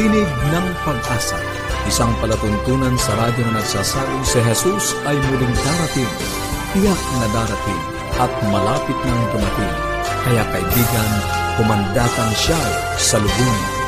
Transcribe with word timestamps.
Tinig 0.00 0.24
ng 0.24 0.68
Pag-asa, 0.80 1.36
isang 1.84 2.08
palatuntunan 2.24 2.96
sa 2.96 3.12
radyo 3.20 3.44
na 3.52 3.60
nagsasabing 3.60 4.24
si 4.24 4.40
Jesus 4.40 4.96
ay 5.04 5.12
muling 5.28 5.52
darating, 5.52 6.08
tiyak 6.72 6.96
na 7.20 7.28
darating, 7.36 7.82
at 8.16 8.32
malapit 8.48 8.96
nang 9.04 9.22
dumating. 9.28 9.76
Kaya 10.24 10.40
kaibigan, 10.56 11.10
kumandatan 11.60 12.32
siya 12.32 12.56
sa 12.96 13.20
lubungin. 13.20 13.79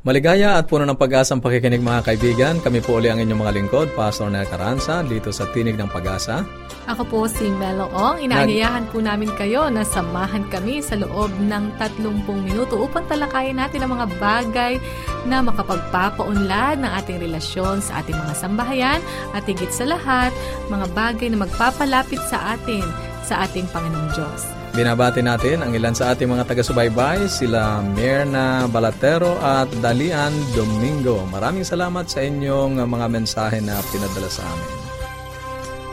Maligaya 0.00 0.56
at 0.56 0.64
puno 0.64 0.88
ng 0.88 0.96
pag-asang 0.96 1.44
pakikinig 1.44 1.84
mga 1.84 2.00
kaibigan. 2.08 2.56
Kami 2.64 2.80
po 2.80 2.96
uli 2.96 3.12
ang 3.12 3.20
inyong 3.20 3.44
mga 3.44 3.52
lingkod, 3.52 3.88
Pastor 3.92 4.32
Nel 4.32 4.48
Caranza, 4.48 5.04
dito 5.04 5.28
sa 5.28 5.44
Tinig 5.52 5.76
ng 5.76 5.92
Pag-asa. 5.92 6.40
Ako 6.88 7.04
po 7.04 7.18
si 7.28 7.52
Melo 7.52 7.84
Ong. 7.92 8.16
Inaanyayahan 8.24 8.88
po 8.88 9.04
namin 9.04 9.28
kayo 9.36 9.68
na 9.68 9.84
samahan 9.84 10.48
kami 10.48 10.80
sa 10.80 10.96
loob 10.96 11.28
ng 11.44 11.76
30 11.76 12.16
minuto 12.32 12.80
upang 12.80 13.04
talakayin 13.12 13.60
natin 13.60 13.84
ang 13.84 13.92
mga 13.92 14.06
bagay 14.16 14.80
na 15.28 15.44
makapagpapaunlad 15.44 16.80
ng 16.80 16.92
ating 17.04 17.20
relasyon 17.20 17.84
sa 17.84 18.00
ating 18.00 18.16
mga 18.16 18.34
sambahayan 18.40 19.04
at 19.36 19.44
higit 19.44 19.68
sa 19.68 19.84
lahat, 19.84 20.32
mga 20.72 20.88
bagay 20.96 21.28
na 21.28 21.44
magpapalapit 21.44 22.24
sa 22.24 22.56
atin 22.56 22.88
sa 23.20 23.44
ating 23.44 23.68
Panginoong 23.68 24.16
Diyos. 24.16 24.59
Binabati 24.70 25.18
natin 25.18 25.66
ang 25.66 25.74
ilan 25.74 25.98
sa 25.98 26.14
ating 26.14 26.30
mga 26.30 26.46
taga-subaybay, 26.46 27.26
sila 27.26 27.82
Mirna 27.82 28.70
Balatero 28.70 29.34
at 29.42 29.66
Dalian 29.82 30.30
Domingo. 30.54 31.26
Maraming 31.26 31.66
salamat 31.66 32.06
sa 32.06 32.22
inyong 32.22 32.78
mga 32.78 33.06
mensahe 33.10 33.58
na 33.58 33.82
pinadala 33.90 34.30
sa 34.30 34.46
amin. 34.46 34.70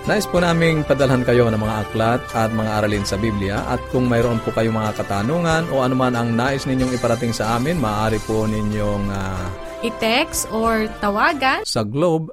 Nais 0.07 0.29
po 0.29 0.37
naming 0.39 0.85
padalhan 0.87 1.25
kayo 1.25 1.49
ng 1.51 1.59
mga 1.59 1.75
aklat 1.83 2.21
at 2.37 2.53
mga 2.53 2.79
aralin 2.79 3.03
sa 3.03 3.17
Biblia 3.19 3.65
at 3.67 3.81
kung 3.91 4.05
mayroon 4.07 4.39
po 4.45 4.55
kayong 4.55 4.77
mga 4.77 5.03
katanungan 5.03 5.67
o 5.73 5.83
anuman 5.83 6.15
ang 6.15 6.37
nais 6.37 6.63
ninyong 6.63 6.95
iparating 6.95 7.35
sa 7.35 7.59
amin, 7.59 7.75
maaari 7.75 8.21
po 8.23 8.47
ninyong 8.47 9.09
uh, 9.09 9.45
i-text 9.83 10.47
or 10.53 10.87
tawagan 11.03 11.65
sa 11.67 11.83
Globe 11.83 12.31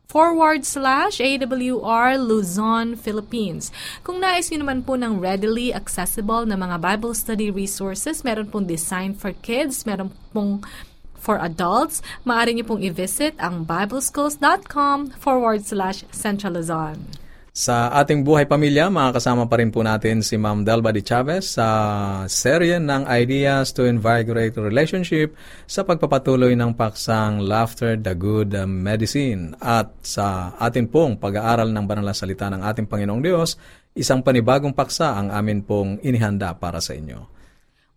forward 0.09 0.65
slash 0.65 1.21
AWR 1.21 2.17
Luzon, 2.17 2.97
Philippines. 2.97 3.69
Kung 4.01 4.25
nais 4.25 4.49
nyo 4.49 4.65
naman 4.65 4.81
po 4.81 4.97
ng 4.97 5.21
readily 5.21 5.69
accessible 5.69 6.49
na 6.49 6.57
mga 6.57 6.81
Bible 6.81 7.13
study 7.13 7.53
resources, 7.53 8.25
meron 8.25 8.49
pong 8.49 8.65
Design 8.65 9.13
for 9.13 9.37
Kids, 9.45 9.85
meron 9.85 10.09
pong 10.33 10.65
for 11.21 11.37
adults, 11.43 12.01
maaari 12.25 12.57
niyo 12.57 12.71
pong 12.71 12.87
i-visit 12.87 13.35
ang 13.43 13.67
bibleschools.com 13.67 15.19
forward 15.19 15.67
slash 15.67 16.07
Central 16.15 16.57
Luzon. 16.57 17.19
Sa 17.59 17.91
ating 17.91 18.23
buhay 18.23 18.47
pamilya, 18.47 18.87
makakasama 18.87 19.51
pa 19.51 19.59
rin 19.59 19.75
po 19.75 19.83
natin 19.83 20.23
si 20.23 20.39
Ma'am 20.39 20.63
Delba 20.63 20.95
Di 20.95 21.03
Chavez 21.03 21.59
sa 21.59 21.67
serye 22.31 22.79
ng 22.79 23.03
Ideas 23.11 23.75
to 23.75 23.83
Invigorate 23.83 24.55
Relationship 24.63 25.35
sa 25.67 25.83
pagpapatuloy 25.83 26.55
ng 26.55 26.79
paksang 26.79 27.43
Laughter, 27.43 27.99
the 27.99 28.15
Good 28.15 28.55
Medicine. 28.63 29.59
At 29.59 29.91
sa 30.07 30.55
atin 30.55 30.87
pong 30.87 31.19
pag-aaral 31.19 31.75
ng 31.75 31.83
banal 31.83 32.07
na 32.07 32.15
salita 32.15 32.47
ng 32.47 32.63
ating 32.63 32.87
Panginoong 32.87 33.27
Diyos, 33.27 33.59
isang 33.91 34.23
panibagong 34.23 34.71
paksa 34.71 35.19
ang 35.19 35.35
amin 35.35 35.67
pong 35.67 35.99
inihanda 36.07 36.55
para 36.55 36.79
sa 36.79 36.95
inyo. 36.95 37.38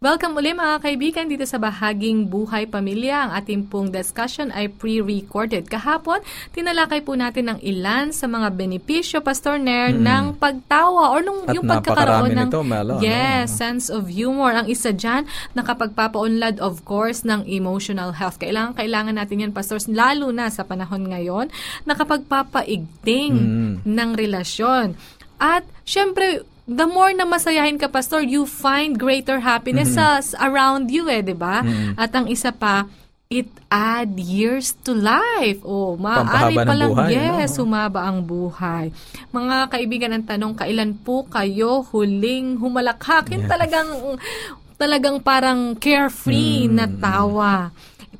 Welcome 0.02 0.34
uli 0.34 0.50
mga 0.50 0.82
kaibigan 0.82 1.30
dito 1.30 1.46
sa 1.46 1.62
bahaging 1.62 2.26
Buhay 2.26 2.66
Pamilya. 2.66 3.30
Ang 3.30 3.32
ating 3.38 3.62
pong 3.70 3.94
discussion 3.94 4.50
ay 4.50 4.66
pre-recorded. 4.66 5.70
Kahapon, 5.70 6.26
tinalakay 6.58 7.06
po 7.06 7.14
natin 7.14 7.54
ng 7.54 7.62
ilan 7.62 8.10
sa 8.10 8.26
mga 8.26 8.50
benepisyo, 8.50 9.22
Pastor 9.22 9.62
Nair, 9.62 9.94
mm. 9.94 10.02
ng 10.02 10.26
pagtawa 10.42 11.14
or 11.14 11.22
nung, 11.22 11.46
At 11.46 11.54
yung 11.54 11.70
pagkakaroon 11.70 12.34
ng 12.34 12.50
nito, 12.50 12.66
Melo, 12.66 12.98
yes, 12.98 13.54
ano? 13.54 13.60
sense 13.62 13.94
of 13.94 14.10
humor. 14.10 14.58
Ang 14.58 14.74
isa 14.74 14.90
dyan, 14.90 15.30
nakapagpapaunlad 15.54 16.58
of 16.58 16.82
course 16.82 17.22
ng 17.22 17.46
emotional 17.46 18.18
health. 18.18 18.42
Kailangan, 18.42 18.74
kailangan 18.74 19.22
natin 19.22 19.46
yan, 19.46 19.54
Pastors, 19.54 19.86
lalo 19.86 20.34
na 20.34 20.50
sa 20.50 20.66
panahon 20.66 21.14
ngayon, 21.14 21.54
nakapagpapaigting 21.86 23.38
mm. 23.38 23.74
ng 23.86 24.10
relasyon. 24.18 24.98
At, 25.38 25.62
syempre, 25.86 26.42
the 26.72 26.88
more 26.88 27.12
na 27.12 27.28
masayahin 27.28 27.76
ka, 27.76 27.92
Pastor, 27.92 28.24
you 28.24 28.48
find 28.48 28.96
greater 28.96 29.44
happiness 29.44 29.94
mm-hmm. 30.00 30.40
around 30.40 30.88
you 30.88 31.12
eh, 31.12 31.20
di 31.20 31.36
ba? 31.36 31.62
Mm-hmm. 31.62 32.00
At 32.00 32.16
ang 32.16 32.32
isa 32.32 32.56
pa, 32.56 32.88
it 33.32 33.48
add 33.72 34.20
years 34.20 34.76
to 34.84 34.92
life. 34.92 35.64
Oh, 35.64 35.96
maaari 35.96 36.56
pa 36.56 36.76
lang, 36.76 36.92
buhay, 36.92 37.16
yes, 37.16 37.56
no? 37.56 37.64
sumaba 37.64 38.08
ang 38.08 38.28
buhay. 38.28 38.92
Mga 39.32 39.58
kaibigan, 39.72 40.12
ang 40.12 40.26
tanong, 40.28 40.54
kailan 40.56 40.92
po 41.00 41.24
kayo 41.28 41.84
huling 41.92 42.59
humalakhakin? 42.59 43.48
Yes. 43.48 43.50
Talagang, 43.52 43.90
talagang 44.76 45.18
parang 45.24 45.80
carefree 45.80 46.68
mm. 46.68 46.76
na 46.76 46.86
tawa. 46.88 47.72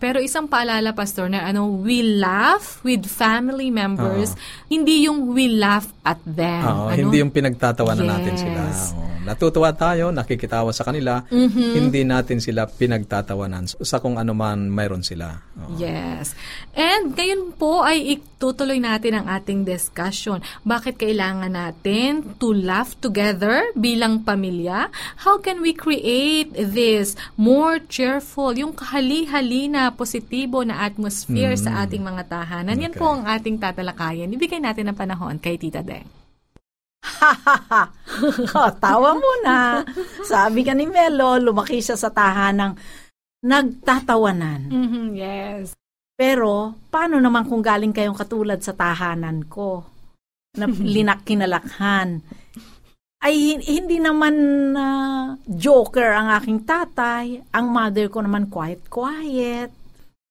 Pero 0.02 0.18
isang 0.18 0.50
paalala, 0.50 0.98
Pastor, 0.98 1.30
na 1.30 1.46
ano, 1.46 1.70
we 1.70 2.02
laugh 2.02 2.82
with 2.82 3.06
family 3.06 3.70
members, 3.70 4.34
uh-huh. 4.34 4.66
hindi 4.74 5.06
yung 5.06 5.30
we 5.38 5.46
laugh 5.46 5.94
at 6.02 6.18
them. 6.26 6.66
Uh-huh. 6.66 6.90
Ano? 6.90 6.98
Hindi 6.98 7.22
yung 7.22 7.30
pinagtatawanan 7.30 8.02
yes. 8.02 8.12
natin 8.18 8.34
sila. 8.34 8.62
Uh-huh. 8.66 9.10
Natutuwa 9.22 9.70
tayo, 9.78 10.10
nakikitawa 10.10 10.74
sa 10.74 10.82
kanila, 10.82 11.22
mm-hmm. 11.30 11.72
hindi 11.78 12.02
natin 12.02 12.42
sila 12.42 12.66
pinagtatawanan 12.66 13.70
sa 13.70 14.02
kung 14.02 14.18
ano 14.18 14.34
man 14.34 14.74
mayroon 14.74 15.06
sila. 15.06 15.38
Uh-huh. 15.38 15.78
Yes. 15.78 16.34
And 16.74 17.14
ngayon 17.14 17.54
po 17.54 17.86
ay 17.86 18.18
itutuloy 18.18 18.82
natin 18.82 19.22
ang 19.22 19.30
ating 19.30 19.62
discussion. 19.70 20.42
Bakit 20.66 20.98
kailangan 20.98 21.54
natin 21.54 22.34
to 22.42 22.50
laugh 22.50 22.98
together 22.98 23.70
bilang 23.78 24.26
pamilya? 24.26 24.90
How 25.22 25.38
can 25.38 25.62
we 25.62 25.78
create 25.78 26.50
this 26.58 27.14
more 27.38 27.78
cheerful, 27.78 28.58
yung 28.58 28.74
kahali-hali 28.74 29.70
na 29.70 29.91
positibo 29.94 30.64
na 30.64 30.84
atmosphere 30.84 31.56
mm. 31.56 31.64
sa 31.64 31.84
ating 31.86 32.04
mga 32.04 32.24
tahanan. 32.28 32.76
Okay. 32.76 32.84
Yan 32.88 32.96
po 32.96 33.06
ang 33.12 33.24
ating 33.28 33.58
tatalakayan. 33.62 34.32
Ibigay 34.32 34.60
natin 34.60 34.92
ng 34.92 34.98
panahon 34.98 35.38
kay 35.38 35.60
Tita 35.60 35.84
Deng. 35.84 36.08
Ha 37.02 37.34
ha 37.34 37.58
ha! 37.70 37.84
tawa 38.78 39.18
muna. 39.18 39.82
Sabi 40.22 40.62
ka 40.62 40.78
ni 40.78 40.86
Melo, 40.86 41.42
lumaki 41.42 41.82
siya 41.82 41.98
sa 41.98 42.14
tahanang 42.14 42.78
nagtatawanan. 43.42 44.70
Mm-hmm, 44.70 45.08
yes. 45.18 45.74
Pero, 46.14 46.78
paano 46.94 47.18
naman 47.18 47.50
kung 47.50 47.66
galing 47.66 47.90
kayong 47.90 48.14
katulad 48.14 48.62
sa 48.62 48.78
tahanan 48.78 49.50
ko? 49.50 49.82
Na 50.54 50.70
linak 50.94 51.26
kinalakhan 51.26 52.22
ay 53.22 53.62
hindi 53.62 54.02
naman 54.02 54.36
uh, 54.74 55.38
joker 55.46 56.10
ang 56.18 56.34
aking 56.42 56.66
tatay. 56.66 57.38
Ang 57.54 57.66
mother 57.70 58.10
ko 58.10 58.26
naman 58.26 58.50
quiet-quiet. 58.50 59.70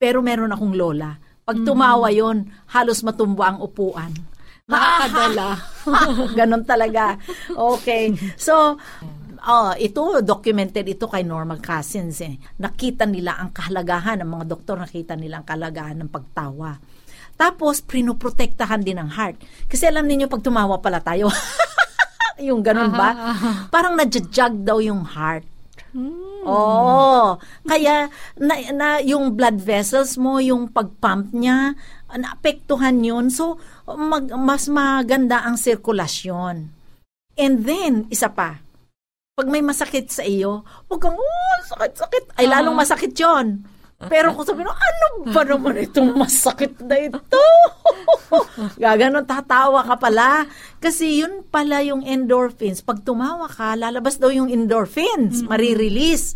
Pero 0.01 0.25
meron 0.25 0.49
akong 0.57 0.73
lola. 0.73 1.13
Pag 1.45 1.61
mm-hmm. 1.61 1.69
tumawa 1.69 2.09
yon 2.09 2.49
halos 2.73 3.05
matumbo 3.05 3.45
ang 3.45 3.61
upuan. 3.61 4.17
Nakakadala. 4.65 5.61
Ganon 6.41 6.65
talaga. 6.65 7.21
Okay. 7.53 8.17
So, 8.41 8.81
oh, 9.45 9.71
ito, 9.77 10.25
documented 10.25 10.89
ito 10.89 11.05
kay 11.05 11.21
Normal 11.21 11.61
Cousins. 11.61 12.17
Eh. 12.25 12.41
Nakita 12.65 13.05
nila 13.05 13.37
ang 13.37 13.53
kahalagahan, 13.53 14.25
ng 14.25 14.31
mga 14.41 14.45
doktor 14.49 14.81
nakita 14.81 15.21
nila 15.21 15.43
ang 15.43 15.47
kahalagahan 15.47 16.01
ng 16.01 16.09
pagtawa. 16.09 16.81
Tapos, 17.37 17.85
prinoprotektahan 17.85 18.81
din 18.81 18.97
ang 18.97 19.13
heart. 19.13 19.37
Kasi 19.69 19.85
alam 19.85 20.09
niyo 20.09 20.33
pag 20.33 20.41
tumawa 20.41 20.81
pala 20.81 21.05
tayo, 21.05 21.29
yung 22.49 22.65
ganun 22.65 22.89
ba? 22.97 23.37
Parang 23.69 24.01
nadjajag 24.01 24.65
daw 24.65 24.81
yung 24.81 25.05
heart. 25.05 25.60
Hmm. 25.91 26.47
Oh, 26.47 27.35
kaya 27.67 28.07
na, 28.39 28.55
na 28.71 28.89
yung 29.03 29.35
blood 29.35 29.59
vessels 29.59 30.15
mo, 30.15 30.39
yung 30.39 30.71
pagpump 30.71 31.35
niya, 31.35 31.75
naapektuhan 32.11 33.03
yun. 33.03 33.27
So, 33.29 33.59
mag, 33.87 34.31
mas 34.39 34.71
maganda 34.71 35.43
ang 35.43 35.59
sirkulasyon. 35.59 36.71
And 37.35 37.55
then, 37.67 38.07
isa 38.13 38.31
pa, 38.31 38.63
pag 39.35 39.49
may 39.49 39.65
masakit 39.65 40.13
sa 40.13 40.23
iyo, 40.23 40.63
huwag 40.87 41.01
kang, 41.01 41.19
oh, 41.19 41.59
sakit, 41.67 41.93
sakit. 41.97 42.25
Ay, 42.39 42.47
lalong 42.47 42.77
masakit 42.77 43.17
yon 43.17 43.67
pero 44.09 44.33
kung 44.33 44.49
sabi 44.49 44.65
ano 44.65 45.29
ba 45.29 45.45
naman 45.45 45.77
itong 45.85 46.17
masakit 46.17 46.73
na 46.81 46.97
ito? 46.97 47.45
Gaganon, 48.81 49.29
tatawa 49.29 49.85
ka 49.85 50.01
pala. 50.01 50.49
Kasi 50.81 51.21
yun 51.21 51.45
pala 51.45 51.85
yung 51.85 52.01
endorphins. 52.01 52.81
Pag 52.81 53.05
tumawa 53.05 53.45
ka, 53.45 53.77
lalabas 53.77 54.17
daw 54.17 54.33
yung 54.33 54.49
endorphins, 54.49 55.45
mm-hmm. 55.45 55.53
marirelease. 55.53 56.33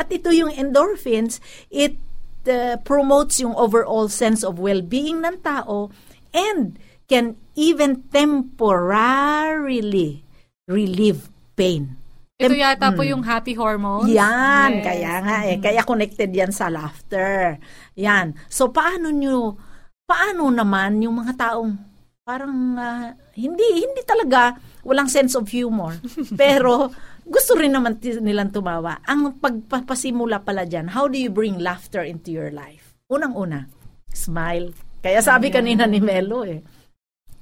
At 0.00 0.08
ito 0.08 0.32
yung 0.32 0.48
endorphins, 0.48 1.44
it 1.68 2.00
uh, 2.48 2.80
promotes 2.88 3.36
yung 3.36 3.52
overall 3.52 4.08
sense 4.08 4.40
of 4.40 4.56
well-being 4.56 5.20
ng 5.20 5.44
tao 5.44 5.92
and 6.32 6.80
can 7.04 7.36
even 7.52 8.08
temporarily 8.08 10.24
relieve 10.64 11.28
pain. 11.52 12.00
Ito 12.34 12.50
yata 12.50 12.90
po 12.90 13.06
yung 13.06 13.22
happy 13.22 13.54
hormones. 13.54 14.10
Yan, 14.10 14.82
Yes. 14.82 14.84
kaya 14.84 15.12
nga 15.22 15.38
eh. 15.46 15.56
Kaya 15.62 15.86
connected 15.86 16.34
yan 16.34 16.50
sa 16.50 16.66
laughter. 16.66 17.62
Yan. 17.94 18.34
So, 18.50 18.74
paano 18.74 19.14
nyo, 19.14 19.54
paano 20.02 20.50
naman 20.50 20.98
yung 20.98 21.22
mga 21.22 21.38
taong 21.38 21.78
parang 22.26 22.74
ah, 22.74 23.14
hindi, 23.38 23.86
hindi 23.86 24.02
talaga 24.02 24.58
walang 24.82 25.06
sense 25.06 25.38
of 25.38 25.46
humor. 25.46 25.94
Pero, 26.40 26.90
gusto 27.22 27.54
rin 27.54 27.70
naman 27.70 28.02
nilang 28.02 28.50
tumawa. 28.50 28.98
Ang 29.06 29.38
pagpapasimula 29.38 30.42
pala 30.42 30.66
dyan, 30.66 30.90
how 30.90 31.06
do 31.06 31.14
you 31.14 31.30
bring 31.30 31.62
laughter 31.62 32.02
into 32.02 32.34
your 32.34 32.50
life? 32.50 32.98
Unang-una, 33.06 33.70
smile. 34.10 34.74
Kaya 34.98 35.22
sabi 35.22 35.54
kanina 35.54 35.86
ni 35.86 36.02
Melo 36.02 36.42
eh, 36.42 36.64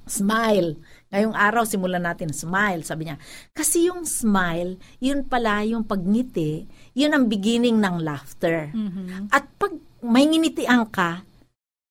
smile. 0.05 0.77
Ngayong 1.13 1.37
araw, 1.37 1.61
simulan 1.61 2.01
natin, 2.01 2.33
smile. 2.33 2.81
Sabi 2.81 3.05
niya, 3.05 3.21
kasi 3.53 3.85
yung 3.85 4.01
smile, 4.01 4.81
yun 4.97 5.21
pala 5.21 5.61
yung 5.61 5.85
pagngiti, 5.85 6.65
yun 6.97 7.13
ang 7.13 7.29
beginning 7.29 7.77
ng 7.77 8.01
laughter. 8.01 8.73
Mhm. 8.73 9.29
At 9.29 9.45
pag 9.61 9.77
may 10.01 10.25
nginitian 10.25 10.89
ka, 10.89 11.21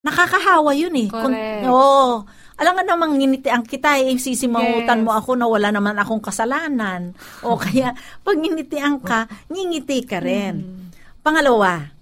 nakakahawa 0.03 0.75
yun 0.75 0.99
eh. 0.99 1.07
Correct. 1.07 1.71
Oo. 1.71 2.27
Alam 2.59 2.73
nga 2.75 2.85
namang 2.85 3.15
nginitian 3.15 3.63
kita 3.63 4.03
eh, 4.03 4.19
sisimangutan 4.19 5.01
Yes. 5.01 5.07
mo 5.07 5.15
ako 5.15 5.39
na 5.39 5.47
wala 5.47 5.71
naman 5.71 5.95
akong 6.03 6.19
kasalanan. 6.19 7.15
o 7.47 7.55
kaya, 7.63 7.95
pag 8.27 8.37
nginitian 8.37 8.99
ka, 8.99 9.31
ngingiti 9.47 10.03
ka 10.03 10.19
rin. 10.19 10.55
Mm-hmm. 10.67 11.23
Pangalawa, 11.23 11.95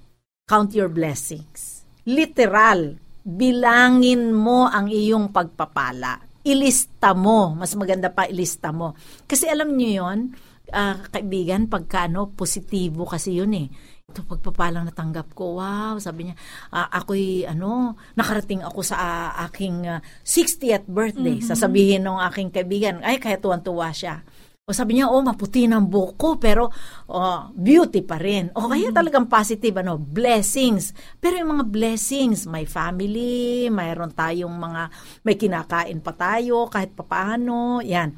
count 0.49 0.73
your 0.73 0.88
blessings. 0.88 1.84
Literal, 2.08 2.96
bilangin 3.20 4.32
mo 4.32 4.64
ang 4.64 4.88
iyong 4.88 5.28
pagpapala. 5.28 6.29
Ilista 6.46 7.12
mo. 7.12 7.52
Mas 7.54 7.76
maganda 7.76 8.08
pa, 8.08 8.25
ilista 8.25 8.72
mo. 8.72 8.96
Kasi 9.28 9.46
alam 9.46 9.76
niyo 9.76 10.04
yon 10.04 10.32
ah, 10.72 10.98
kaibigan, 11.10 11.66
pagka 11.66 12.06
ano, 12.06 12.31
positibo 12.32 13.06
kasi 13.06 13.38
yun 13.38 13.52
eh. 13.54 13.69
Ito 14.10 14.26
pagpapalang 14.26 14.90
natanggap 14.90 15.38
ko, 15.38 15.62
wow, 15.62 15.94
sabi 16.02 16.31
niya, 16.31 16.37
ah, 16.75 16.90
ako'y 16.90 17.46
ano, 17.46 17.94
nakarating 18.19 18.62
ako 18.66 18.81
sa 18.82 18.96
ah, 18.98 19.31
aking 19.46 19.87
ah, 19.87 20.02
60th 20.26 20.87
birthday. 20.90 21.38
Sasabihin 21.42 22.06
ng 22.06 22.19
aking 22.31 22.50
kaibigan, 22.50 23.02
ay, 23.06 23.22
kaya 23.22 23.38
tuwan-tuwa 23.38 23.90
siya. 23.94 24.22
O 24.70 24.76
sabi 24.76 24.94
niya, 25.02 25.11
oh, 25.11 25.19
maputi 25.19 25.67
ng 25.67 25.90
buhok 25.90 26.14
ko, 26.14 26.28
pero 26.38 26.70
oh, 27.11 27.50
beauty 27.50 28.06
pa 28.06 28.22
rin. 28.22 28.55
O 28.55 28.70
kaya 28.70 28.94
talagang 28.94 29.26
positive, 29.26 29.82
ano, 29.82 29.99
blessings. 29.99 30.94
Pero 31.19 31.43
yung 31.43 31.58
mga 31.58 31.67
blessings, 31.67 32.46
may 32.46 32.70
family, 32.70 33.67
mayroon 33.67 34.14
tayong 34.14 34.55
mga, 34.55 34.82
may 35.26 35.34
kinakain 35.34 35.99
pa 35.99 36.14
tayo, 36.14 36.70
kahit 36.70 36.94
papaano, 36.94 37.82
yan. 37.82 38.14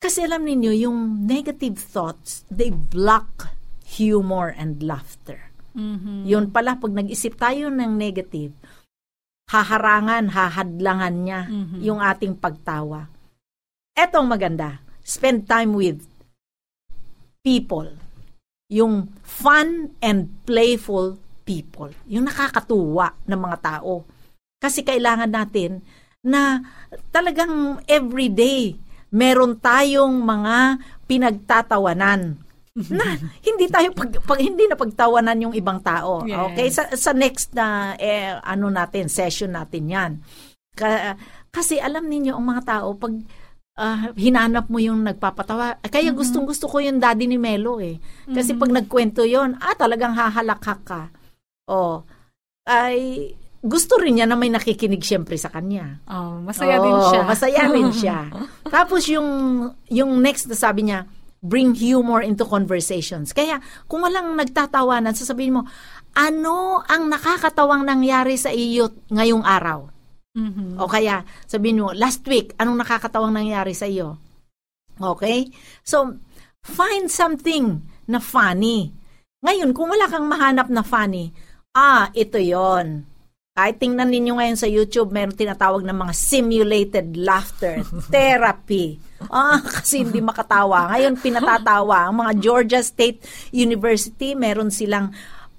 Kasi 0.00 0.24
alam 0.24 0.40
ninyo, 0.48 0.72
yung 0.88 1.28
negative 1.28 1.76
thoughts, 1.76 2.48
they 2.48 2.72
block 2.72 3.52
humor 3.84 4.56
and 4.56 4.80
laughter. 4.80 5.52
Mhm. 5.76 6.24
Yun 6.24 6.48
pala, 6.48 6.80
pag 6.80 6.96
nag-isip 6.96 7.36
tayo 7.36 7.68
ng 7.68 7.92
negative, 7.92 8.56
haharangan, 9.52 10.32
hahadlangan 10.32 11.14
niya 11.20 11.40
Mhm. 11.44 11.78
yung 11.84 12.00
ating 12.00 12.40
pagtawa. 12.40 13.12
Etong 13.92 14.24
maganda, 14.24 14.80
spend 15.10 15.50
time 15.50 15.74
with 15.74 16.06
people. 17.42 17.90
Yung 18.70 19.10
fun 19.26 19.98
and 19.98 20.30
playful 20.46 21.18
people. 21.42 21.90
Yung 22.06 22.30
nakakatuwa 22.30 23.18
ng 23.26 23.40
mga 23.42 23.58
tao. 23.58 24.06
Kasi 24.62 24.86
kailangan 24.86 25.34
natin 25.34 25.82
na 26.22 26.62
talagang 27.10 27.82
everyday 27.90 28.78
meron 29.10 29.58
tayong 29.58 30.22
mga 30.22 30.78
pinagtatawanan 31.10 32.38
na 32.94 33.18
hindi 33.42 33.66
tayo 33.66 33.90
pag, 33.90 34.14
pag 34.22 34.38
hindi 34.38 34.70
na 34.70 34.78
pagtawanan 34.78 35.50
yung 35.50 35.54
ibang 35.58 35.82
tao. 35.82 36.22
Yes. 36.22 36.38
Okay? 36.54 36.68
Sa, 36.70 36.82
sa 36.94 37.10
next 37.10 37.50
na 37.50 37.98
eh, 37.98 38.38
ano 38.38 38.70
natin, 38.70 39.10
session 39.10 39.50
natin 39.50 39.90
'yan. 39.90 40.12
Ka- 40.78 41.18
kasi 41.50 41.82
alam 41.82 42.06
niyo 42.06 42.38
ang 42.38 42.46
mga 42.46 42.62
tao 42.62 42.94
pag 42.94 43.10
ah, 43.80 44.12
hinanap 44.12 44.68
mo 44.68 44.76
yung 44.76 45.00
nagpapatawa. 45.00 45.80
Kaya 45.88 46.12
gustong 46.12 46.44
gusto 46.44 46.68
ko 46.68 46.84
yung 46.84 47.00
daddy 47.00 47.24
ni 47.24 47.40
Melo 47.40 47.80
eh. 47.80 47.96
Kasi 48.28 48.52
pag 48.52 48.68
nagkwento 48.68 49.24
yon 49.24 49.56
ah 49.56 49.72
talagang 49.72 50.12
hahalakhak 50.12 50.80
ka. 50.84 51.02
Oh, 51.64 52.04
ay 52.68 53.32
gusto 53.60 53.96
rin 54.00 54.20
niya 54.20 54.28
na 54.28 54.36
may 54.36 54.52
nakikinig 54.52 55.00
siyempre 55.00 55.36
sa 55.40 55.48
kanya. 55.48 56.00
Oh, 56.08 56.40
masaya 56.44 56.76
din 56.80 56.96
Oo, 56.96 57.08
siya. 57.08 57.20
Masaya 57.24 57.62
rin 57.72 57.90
siya. 58.00 58.18
Tapos 58.68 59.08
yung 59.08 59.28
yung 59.88 60.12
next 60.20 60.48
na 60.48 60.56
sabi 60.56 60.88
niya, 60.88 61.08
bring 61.40 61.72
humor 61.72 62.20
into 62.20 62.44
conversations. 62.44 63.32
Kaya 63.32 63.60
kung 63.88 64.04
walang 64.04 64.36
nagtatawanan, 64.36 65.16
sasabihin 65.16 65.60
mo, 65.60 65.62
ano 66.12 66.84
ang 66.84 67.08
nakakatawang 67.08 67.84
nangyari 67.84 68.36
sa 68.36 68.52
iyo 68.52 68.92
ngayong 69.08 69.44
araw? 69.44 69.88
Mhm. 70.36 70.78
O 70.78 70.86
kaya 70.86 71.26
sabihin 71.50 71.82
mo, 71.82 71.90
last 71.90 72.22
week, 72.30 72.54
anong 72.54 72.78
nakakatawang 72.78 73.34
nangyari 73.34 73.74
sa 73.74 73.90
iyo? 73.90 74.14
Okay? 75.00 75.50
So, 75.82 76.20
find 76.62 77.10
something 77.10 77.82
na 78.06 78.22
funny. 78.22 78.94
Ngayon, 79.40 79.72
kung 79.74 79.90
wala 79.90 80.06
kang 80.06 80.28
mahanap 80.28 80.68
na 80.68 80.84
funny, 80.84 81.32
ah, 81.74 82.12
ito 82.14 82.36
yon. 82.38 83.08
Kahit 83.50 83.82
tingnan 83.82 84.08
ninyo 84.08 84.38
ngayon 84.38 84.58
sa 84.60 84.70
YouTube, 84.70 85.10
meron 85.10 85.34
tinatawag 85.34 85.82
ng 85.82 85.98
mga 85.98 86.14
simulated 86.14 87.06
laughter 87.18 87.82
therapy. 88.14 89.02
Ah, 89.26 89.58
kasi 89.80 90.06
hindi 90.06 90.22
makatawa. 90.22 90.94
Ngayon, 90.94 91.18
pinatatawa. 91.18 92.06
Ang 92.06 92.22
mga 92.22 92.32
Georgia 92.38 92.82
State 92.84 93.24
University, 93.50 94.38
meron 94.38 94.70
silang 94.70 95.10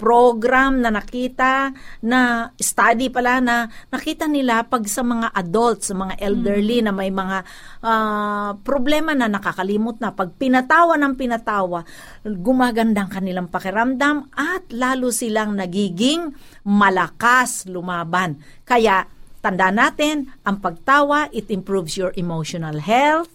program 0.02 0.82
na 0.82 0.90
nakita 0.90 1.70
na 2.02 2.50
study 2.58 3.14
pala 3.14 3.38
na 3.38 3.70
nakita 3.94 4.26
nila 4.26 4.66
pag 4.66 4.90
sa 4.90 5.06
mga 5.06 5.30
adults, 5.30 5.94
sa 5.94 5.96
mga 5.96 6.18
elderly 6.18 6.82
na 6.82 6.90
may 6.90 7.14
mga 7.14 7.46
ah, 7.86 8.58
problema 8.66 9.14
na 9.14 9.30
nakakalimot 9.30 10.02
na 10.02 10.10
pag 10.10 10.34
pinatawa 10.34 10.98
ng 10.98 11.14
pinatawa, 11.14 11.86
gumagandang 12.26 13.14
kanilang 13.14 13.46
pakiramdam 13.46 14.34
at 14.34 14.66
lalo 14.74 15.14
silang 15.14 15.54
nagiging 15.54 16.34
malakas 16.66 17.70
lumaban. 17.70 18.42
Kaya 18.66 19.06
tanda 19.46 19.70
natin, 19.70 20.34
ang 20.42 20.58
pagtawa, 20.58 21.30
it 21.30 21.54
improves 21.54 21.94
your 21.94 22.10
emotional 22.18 22.82
health, 22.82 23.30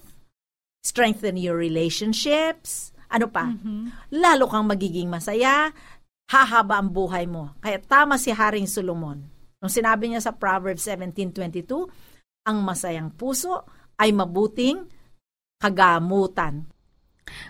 strengthen 0.83 1.39
your 1.39 1.55
relationships, 1.55 2.91
ano 3.11 3.31
pa? 3.31 3.47
Lalo 4.15 4.51
kang 4.51 4.67
magiging 4.67 5.07
masaya, 5.11 5.71
hahaba 6.27 6.83
ang 6.83 6.91
buhay 6.91 7.25
mo. 7.31 7.55
Kaya 7.63 7.79
tama 7.79 8.19
si 8.19 8.35
Haring 8.35 8.67
Solomon. 8.67 9.23
Nung 9.63 9.73
sinabi 9.73 10.11
niya 10.11 10.23
sa 10.23 10.35
Proverbs 10.35 10.85
17.22, 10.85 11.89
ang 12.47 12.59
masayang 12.63 13.11
puso 13.11 13.67
ay 13.99 14.13
mabuting 14.13 14.87
kagamutan. 15.59 16.67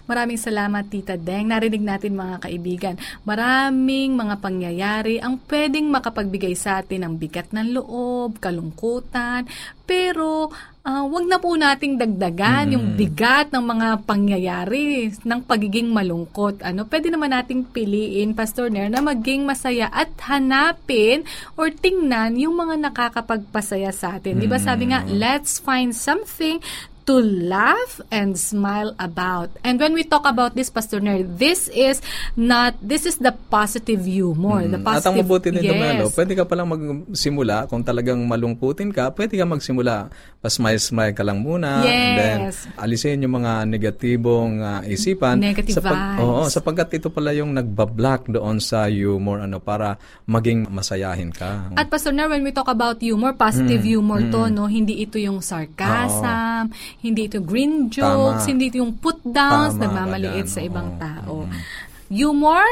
Maraming 0.09 0.41
salamat, 0.41 0.89
Tita 0.89 1.21
Deng. 1.21 1.53
Narinig 1.53 1.85
natin 1.85 2.17
mga 2.17 2.49
kaibigan. 2.49 2.97
Maraming 3.29 4.17
mga 4.17 4.41
pangyayari 4.41 5.21
ang 5.21 5.37
pwedeng 5.45 5.93
makapagbigay 5.93 6.57
sa 6.57 6.81
atin 6.81 7.05
ng 7.05 7.15
bigat 7.21 7.53
ng 7.53 7.77
loob, 7.77 8.41
kalungkutan, 8.41 9.45
pero 9.85 10.49
ah, 10.87 11.03
wag 11.03 11.27
na 11.27 11.43
po 11.43 11.51
nating 11.59 11.99
dagdagan 11.99 12.79
yung 12.79 12.95
bigat 12.95 13.51
ng 13.51 13.65
mga 13.67 13.89
pangyayari 14.07 15.11
ng 15.11 15.41
pagiging 15.43 15.91
malungkot. 15.91 16.63
Ano, 16.63 16.87
pwede 16.87 17.11
naman 17.11 17.35
nating 17.35 17.75
piliin, 17.75 18.39
Pastor 18.39 18.71
Nair, 18.71 18.87
na 18.87 19.03
maging 19.03 19.43
masaya 19.43 19.91
at 19.91 20.15
hanapin 20.31 21.27
or 21.59 21.75
tingnan 21.75 22.39
yung 22.39 22.55
mga 22.55 22.79
nakakapagpasaya 22.87 23.91
sa 23.91 24.23
atin. 24.23 24.39
Di 24.39 24.47
ba 24.47 24.63
sabi 24.63 24.95
nga, 24.95 25.03
let's 25.11 25.59
find 25.59 25.91
something 25.91 26.63
to 27.07 27.23
laugh 27.23 28.03
and 28.11 28.35
smile 28.35 28.91
about. 28.99 29.55
And 29.63 29.79
when 29.79 29.95
we 29.95 30.03
talk 30.03 30.27
about 30.27 30.53
this, 30.53 30.69
Pastor 30.69 30.99
Nair, 30.99 31.23
this 31.23 31.71
is 31.71 32.03
not, 32.35 32.75
this 32.83 33.07
is 33.07 33.17
the 33.17 33.31
positive 33.47 34.03
humor. 34.03 34.67
The 34.67 34.77
Mm. 34.77 34.91
At 34.91 35.07
ang 35.07 35.15
positive, 35.15 35.23
mabuti 35.23 35.49
nito, 35.51 35.71
yes. 35.71 35.79
Melo, 35.79 36.05
pwede 36.11 36.33
ka 36.35 36.43
palang 36.43 36.69
magsimula, 36.69 37.57
kung 37.67 37.81
talagang 37.81 38.19
malungkutin 38.21 38.91
ka, 38.91 39.15
pwede 39.15 39.39
ka 39.39 39.47
magsimula. 39.47 40.11
Pa-smile-smile 40.43 41.15
ka 41.15 41.23
lang 41.23 41.41
muna. 41.41 41.83
And 41.83 42.19
then, 42.19 42.39
Yes. 42.51 42.67
alisin 42.75 43.23
yung 43.23 43.39
mga 43.39 43.67
negatibong 43.67 44.59
ah, 44.59 44.83
isipan. 44.83 45.39
Negative 45.39 45.79
Sapag- 45.79 45.95
vibes. 45.95 46.21
Oo, 46.21 46.43
sapagkat 46.47 46.89
ito 46.93 47.09
pala 47.09 47.31
yung 47.31 47.55
nagbablock 47.55 48.27
doon 48.29 48.59
sa 48.59 48.87
humor, 48.87 49.41
ano, 49.41 49.63
para 49.63 49.95
maging 50.25 50.67
masayahin 50.67 51.31
ka. 51.31 51.71
At 51.75 51.87
Pastor 51.87 52.11
Nair, 52.11 52.27
when 52.27 52.43
we 52.43 52.51
talk 52.51 52.67
about 52.67 52.99
humor, 52.99 53.31
positive 53.33 53.81
Mm. 53.81 53.91
humor 53.95 54.21
to, 54.27 54.51
no? 54.51 54.67
Hindi 54.67 54.99
ito 54.99 55.17
yung 55.17 55.39
sarcasm, 55.39 56.75
hindi 57.11 57.31
ito 57.31 57.39
green 57.39 57.89
jokes, 57.89 58.45
Tama. 58.45 58.51
hindi 58.51 58.71
ito 58.71 58.83
yung 58.83 58.99
put 58.99 59.23
downs, 59.23 59.79
Tama 59.79 59.81
ka 59.81 59.85
nagmamaliit 59.87 60.47
dyan, 60.47 60.55
sa 60.55 60.61
ibang 60.63 60.89
tao. 60.99 61.47
Humor 62.11 62.67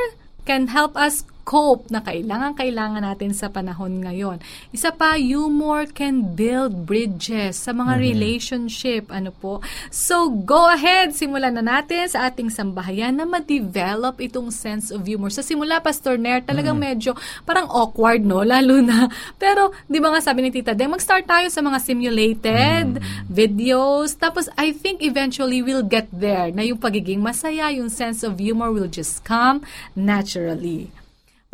can 0.44 0.68
help 0.70 0.94
us 0.98 1.22
scope 1.44 1.92
na 1.92 2.00
kailangan-kailangan 2.00 3.04
natin 3.04 3.36
sa 3.36 3.52
panahon 3.52 4.00
ngayon. 4.00 4.40
Isa 4.72 4.88
pa, 4.96 5.20
humor 5.20 5.84
can 5.84 6.32
build 6.32 6.88
bridges 6.88 7.60
sa 7.60 7.76
mga 7.76 8.00
mm-hmm. 8.00 8.08
relationship. 8.08 9.12
Ano 9.12 9.28
po? 9.28 9.60
So, 9.92 10.32
go 10.32 10.72
ahead. 10.72 11.12
Simulan 11.12 11.60
na 11.60 11.60
natin 11.60 12.08
sa 12.08 12.32
ating 12.32 12.48
sambahayan 12.48 13.20
na 13.20 13.28
ma-develop 13.28 14.24
itong 14.24 14.48
sense 14.48 14.88
of 14.88 15.04
humor. 15.04 15.28
Sa 15.28 15.44
simula, 15.44 15.84
Pastor 15.84 16.16
Nair, 16.16 16.40
talagang 16.40 16.80
mm-hmm. 16.80 16.96
medyo 16.96 17.10
parang 17.44 17.68
awkward, 17.68 18.24
no? 18.24 18.40
Lalo 18.48 18.80
na. 18.80 19.12
Pero, 19.36 19.76
di 19.84 20.00
ba 20.00 20.16
nga 20.16 20.24
sabi 20.24 20.48
ni 20.48 20.50
Tita 20.50 20.72
Deng, 20.72 20.96
mag-start 20.96 21.28
tayo 21.28 21.52
sa 21.52 21.60
mga 21.60 21.76
simulated 21.84 22.96
mm-hmm. 22.96 23.28
videos. 23.28 24.16
Tapos, 24.16 24.48
I 24.56 24.72
think 24.72 25.04
eventually 25.04 25.60
we'll 25.60 25.84
get 25.84 26.08
there 26.08 26.48
na 26.48 26.64
yung 26.64 26.80
pagiging 26.80 27.20
masaya, 27.20 27.68
yung 27.68 27.92
sense 27.92 28.24
of 28.24 28.40
humor 28.40 28.72
will 28.72 28.88
just 28.88 29.20
come 29.28 29.60
naturally. 29.92 31.03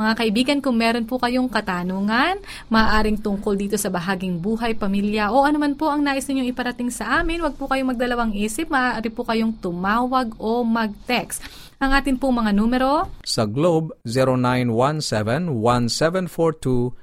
Mga 0.01 0.17
kaibigan, 0.17 0.65
kung 0.65 0.81
meron 0.81 1.05
po 1.05 1.21
kayong 1.21 1.53
katanungan, 1.53 2.41
maaaring 2.73 3.21
tungkol 3.21 3.53
dito 3.53 3.77
sa 3.77 3.93
bahaging 3.93 4.41
buhay, 4.41 4.73
pamilya, 4.73 5.29
o 5.29 5.45
anuman 5.45 5.77
po 5.77 5.93
ang 5.93 6.01
nais 6.01 6.25
ninyong 6.25 6.49
iparating 6.49 6.89
sa 6.89 7.21
amin, 7.21 7.45
wag 7.45 7.53
po 7.61 7.69
kayong 7.69 7.93
magdalawang 7.93 8.33
isip, 8.33 8.73
maaari 8.73 9.13
po 9.13 9.29
kayong 9.29 9.61
tumawag 9.61 10.33
o 10.41 10.65
mag-text. 10.65 11.45
Ang 11.77 11.93
atin 11.93 12.17
po 12.17 12.33
mga 12.33 12.57
numero? 12.57 13.13
Sa 13.29 13.45
Globe, 13.45 13.93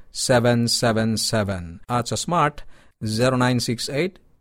0917-1742-777. 0.10 1.86
At 1.86 2.10
sa 2.10 2.18
Smart, 2.18 2.66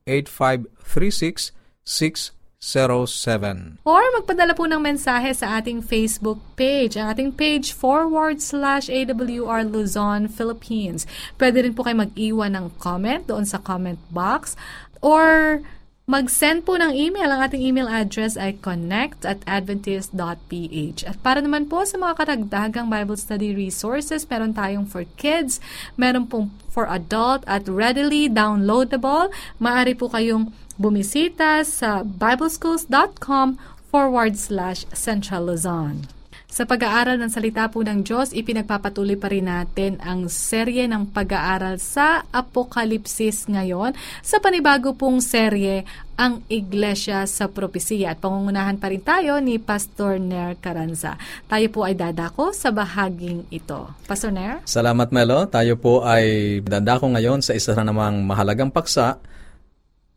0968-8536-6 0.09 2.36
0917. 2.61 3.85
Or 3.85 4.01
magpadala 4.17 4.57
po 4.57 4.65
ng 4.65 4.81
mensahe 4.81 5.31
sa 5.37 5.61
ating 5.61 5.85
Facebook 5.85 6.41
page. 6.57 6.97
Ang 6.97 7.07
ating 7.13 7.31
page 7.37 7.77
forward 7.77 8.41
slash 8.41 8.89
AWR 8.89 9.69
Luzon, 9.69 10.27
Philippines. 10.27 11.05
Pwede 11.37 11.63
rin 11.63 11.77
po 11.77 11.85
kayo 11.85 12.09
mag-iwan 12.09 12.57
ng 12.57 12.67
comment 12.81 13.23
doon 13.29 13.45
sa 13.45 13.61
comment 13.61 14.01
box. 14.09 14.57
Or 15.05 15.61
mag-send 16.07 16.63
po 16.63 16.79
ng 16.79 16.95
email. 16.95 17.29
Ang 17.29 17.41
ating 17.45 17.61
email 17.61 17.91
address 17.91 18.39
ay 18.39 18.57
connect 18.63 19.27
at 19.27 19.43
adventist.ph. 19.45 20.99
At 21.03 21.19
para 21.21 21.43
naman 21.43 21.67
po 21.67 21.83
sa 21.83 21.99
mga 21.99 22.15
karagdagang 22.25 22.87
Bible 22.87 23.19
study 23.19 23.53
resources, 23.53 24.23
meron 24.25 24.55
tayong 24.55 24.87
for 24.87 25.03
kids, 25.19 25.59
meron 25.99 26.25
pong 26.31 26.55
for 26.71 26.87
adult 26.87 27.43
at 27.51 27.67
readily 27.67 28.31
downloadable. 28.31 29.35
Maaari 29.59 29.99
po 29.99 30.07
kayong 30.07 30.55
bumisita 30.77 31.65
sa 31.65 32.05
bibleschools.com 32.05 33.57
forward 33.89 34.37
slash 34.37 34.85
Central 34.93 35.49
Luzon. 35.49 36.09
Sa 36.47 36.65
pag-aaral 36.65 37.21
ng 37.21 37.29
salita 37.29 37.69
po 37.69 37.85
ng 37.85 38.01
Diyos, 38.01 38.33
ipinagpapatuloy 38.33 39.21
pa 39.21 39.29
rin 39.29 39.45
natin 39.45 40.01
ang 40.01 40.25
serye 40.33 40.89
ng 40.89 41.13
pag-aaral 41.13 41.77
sa 41.77 42.25
Apokalipsis 42.33 43.45
ngayon. 43.45 43.93
Sa 44.25 44.41
panibago 44.41 44.97
pong 44.97 45.21
serye, 45.21 45.85
ang 46.17 46.41
Iglesia 46.49 47.29
sa 47.29 47.53
Propesiya. 47.53 48.17
At 48.17 48.25
pangungunahan 48.25 48.81
pa 48.81 48.89
rin 48.89 49.05
tayo 49.05 49.37
ni 49.37 49.61
Pastor 49.61 50.17
Nair 50.17 50.57
Caranza. 50.57 51.21
Tayo 51.45 51.69
po 51.69 51.85
ay 51.85 51.93
dadako 51.93 52.57
sa 52.57 52.73
bahaging 52.73 53.45
ito. 53.53 53.93
Pastor 54.09 54.33
Nair? 54.33 54.65
Salamat 54.65 55.13
Melo. 55.13 55.45
Tayo 55.53 55.77
po 55.77 56.09
ay 56.09 56.59
dadako 56.65 57.13
ngayon 57.13 57.45
sa 57.45 57.53
isa 57.53 57.77
na 57.77 57.85
namang 57.85 58.25
mahalagang 58.25 58.73
paksa 58.73 59.21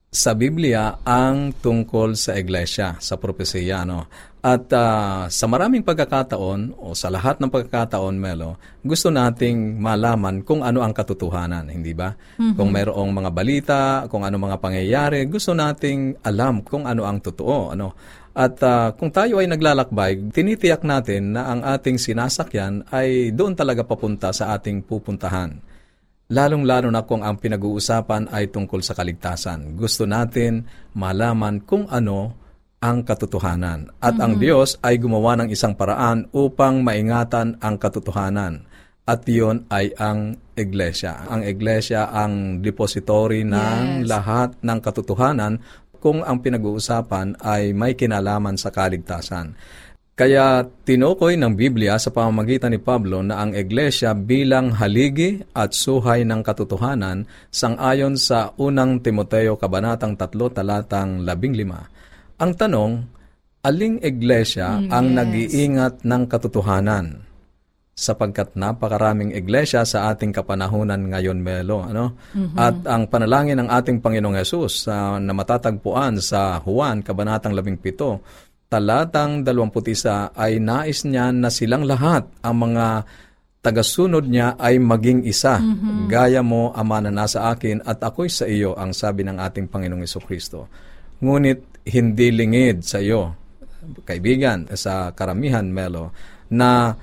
sa 0.10 0.34
Biblia 0.34 1.06
ang 1.06 1.54
tungkol 1.54 2.18
sa 2.18 2.34
iglesia, 2.34 2.98
sa 2.98 3.22
propesiya. 3.22 3.86
No? 3.86 4.10
At 4.42 4.66
uh, 4.74 5.30
sa 5.30 5.46
maraming 5.46 5.86
pagkakataon, 5.86 6.82
o 6.82 6.98
sa 6.98 7.14
lahat 7.14 7.38
ng 7.38 7.54
pagkakataon, 7.54 8.18
Melo, 8.18 8.58
gusto 8.82 9.14
nating 9.14 9.78
malaman 9.78 10.42
kung 10.42 10.66
ano 10.66 10.82
ang 10.82 10.98
katotohanan, 10.98 11.70
hindi 11.70 11.94
ba? 11.94 12.10
Mm-hmm. 12.10 12.58
Kung 12.58 12.70
mayroong 12.74 13.12
mga 13.14 13.32
balita, 13.36 13.80
kung 14.10 14.26
ano 14.26 14.42
mga 14.42 14.58
pangyayari, 14.58 15.30
gusto 15.30 15.54
nating 15.54 16.26
alam 16.26 16.66
kung 16.66 16.90
ano 16.90 17.06
ang 17.06 17.22
totoo. 17.22 17.78
Ano? 17.78 17.94
At 18.34 18.58
uh, 18.66 18.98
kung 18.98 19.14
tayo 19.14 19.38
ay 19.38 19.46
naglalakbay, 19.46 20.34
tinitiyak 20.34 20.82
natin 20.82 21.38
na 21.38 21.54
ang 21.54 21.62
ating 21.62 22.02
sinasakyan 22.02 22.88
ay 22.90 23.30
doon 23.30 23.54
talaga 23.54 23.86
papunta 23.86 24.34
sa 24.34 24.58
ating 24.58 24.82
pupuntahan 24.90 25.69
lalong-lalo 26.30 26.94
na 26.94 27.04
kung 27.04 27.26
ang 27.26 27.42
pinag-uusapan 27.42 28.30
ay 28.30 28.54
tungkol 28.54 28.86
sa 28.86 28.94
kaligtasan. 28.94 29.74
Gusto 29.74 30.06
natin 30.06 30.70
malaman 30.94 31.66
kung 31.66 31.90
ano 31.90 32.38
ang 32.80 33.04
katotohanan. 33.04 33.92
At 34.00 34.16
mm-hmm. 34.16 34.24
ang 34.24 34.34
Diyos 34.40 34.70
ay 34.80 35.02
gumawa 35.02 35.36
ng 35.42 35.50
isang 35.52 35.76
paraan 35.76 36.32
upang 36.32 36.86
maingatan 36.86 37.60
ang 37.60 37.76
katotohanan. 37.76 38.64
At 39.10 39.26
iyon 39.26 39.66
ay 39.74 39.90
ang 39.98 40.38
iglesia. 40.54 41.26
Ang 41.28 41.42
iglesia 41.44 42.14
ang 42.14 42.62
depository 42.62 43.42
ng 43.42 44.06
yes. 44.06 44.08
lahat 44.08 44.54
ng 44.62 44.80
katotohanan 44.86 45.58
kung 45.98 46.24
ang 46.24 46.40
pinag-uusapan 46.40 47.42
ay 47.42 47.74
may 47.76 47.98
kinalaman 47.98 48.56
sa 48.56 48.70
kaligtasan. 48.70 49.58
Kaya 50.20 50.68
tinukoy 50.84 51.40
ng 51.40 51.56
Biblia 51.56 51.96
sa 51.96 52.12
pamamagitan 52.12 52.76
ni 52.76 52.80
Pablo 52.84 53.24
na 53.24 53.40
ang 53.40 53.56
iglesia 53.56 54.12
bilang 54.12 54.76
haligi 54.76 55.40
at 55.56 55.72
suhay 55.72 56.28
ng 56.28 56.44
katotohanan 56.44 57.24
sangayon 57.48 58.20
sa 58.20 58.52
unang 58.60 59.00
Timoteo 59.00 59.56
Kabanatang 59.56 60.20
3 60.20 60.28
talatang 60.52 61.24
15. 61.24 62.36
Ang 62.36 62.52
tanong, 62.52 62.92
aling 63.64 64.04
iglesia 64.04 64.84
mm, 64.84 64.92
ang 64.92 65.08
yes. 65.08 65.16
nag-iingat 65.24 65.94
ng 66.04 66.24
katotohanan? 66.28 67.30
sapagkat 68.00 68.56
napakaraming 68.56 69.36
iglesia 69.36 69.84
sa 69.84 70.08
ating 70.08 70.32
kapanahunan 70.32 71.12
ngayon, 71.12 71.44
Melo. 71.44 71.84
Ano? 71.84 72.16
Mm-hmm. 72.32 72.56
At 72.56 72.78
ang 72.88 73.12
panalangin 73.12 73.60
ng 73.60 73.68
ating 73.68 74.00
Panginoong 74.00 74.40
Yesus 74.40 74.88
uh, 74.88 75.20
na 75.20 75.36
matatagpuan 75.36 76.16
sa 76.24 76.64
Juan, 76.64 77.04
Kabanatang 77.04 77.52
17, 77.52 78.49
talatang 78.70 79.42
21 79.42 80.38
ay 80.38 80.62
nais 80.62 81.02
niya 81.04 81.34
na 81.34 81.50
silang 81.50 81.90
lahat 81.90 82.30
ang 82.46 82.70
mga 82.70 83.04
tagasunod 83.60 84.30
niya 84.30 84.56
ay 84.56 84.80
maging 84.80 85.26
isa. 85.28 85.60
Mm-hmm. 85.60 86.08
Gaya 86.08 86.40
mo, 86.46 86.72
Ama 86.72 87.04
na 87.04 87.12
nasa 87.12 87.52
akin 87.52 87.84
at 87.84 88.00
ako'y 88.00 88.32
sa 88.32 88.48
iyo, 88.48 88.78
ang 88.78 88.96
sabi 88.96 89.26
ng 89.26 89.36
ating 89.42 89.68
Panginoong 89.68 90.08
Kristo. 90.24 90.70
Ngunit 91.20 91.84
hindi 91.90 92.28
lingid 92.32 92.86
sa 92.86 93.04
iyo, 93.04 93.36
kaibigan, 94.08 94.70
sa 94.78 95.12
karamihan, 95.12 95.68
Melo, 95.68 96.16
na 96.54 96.96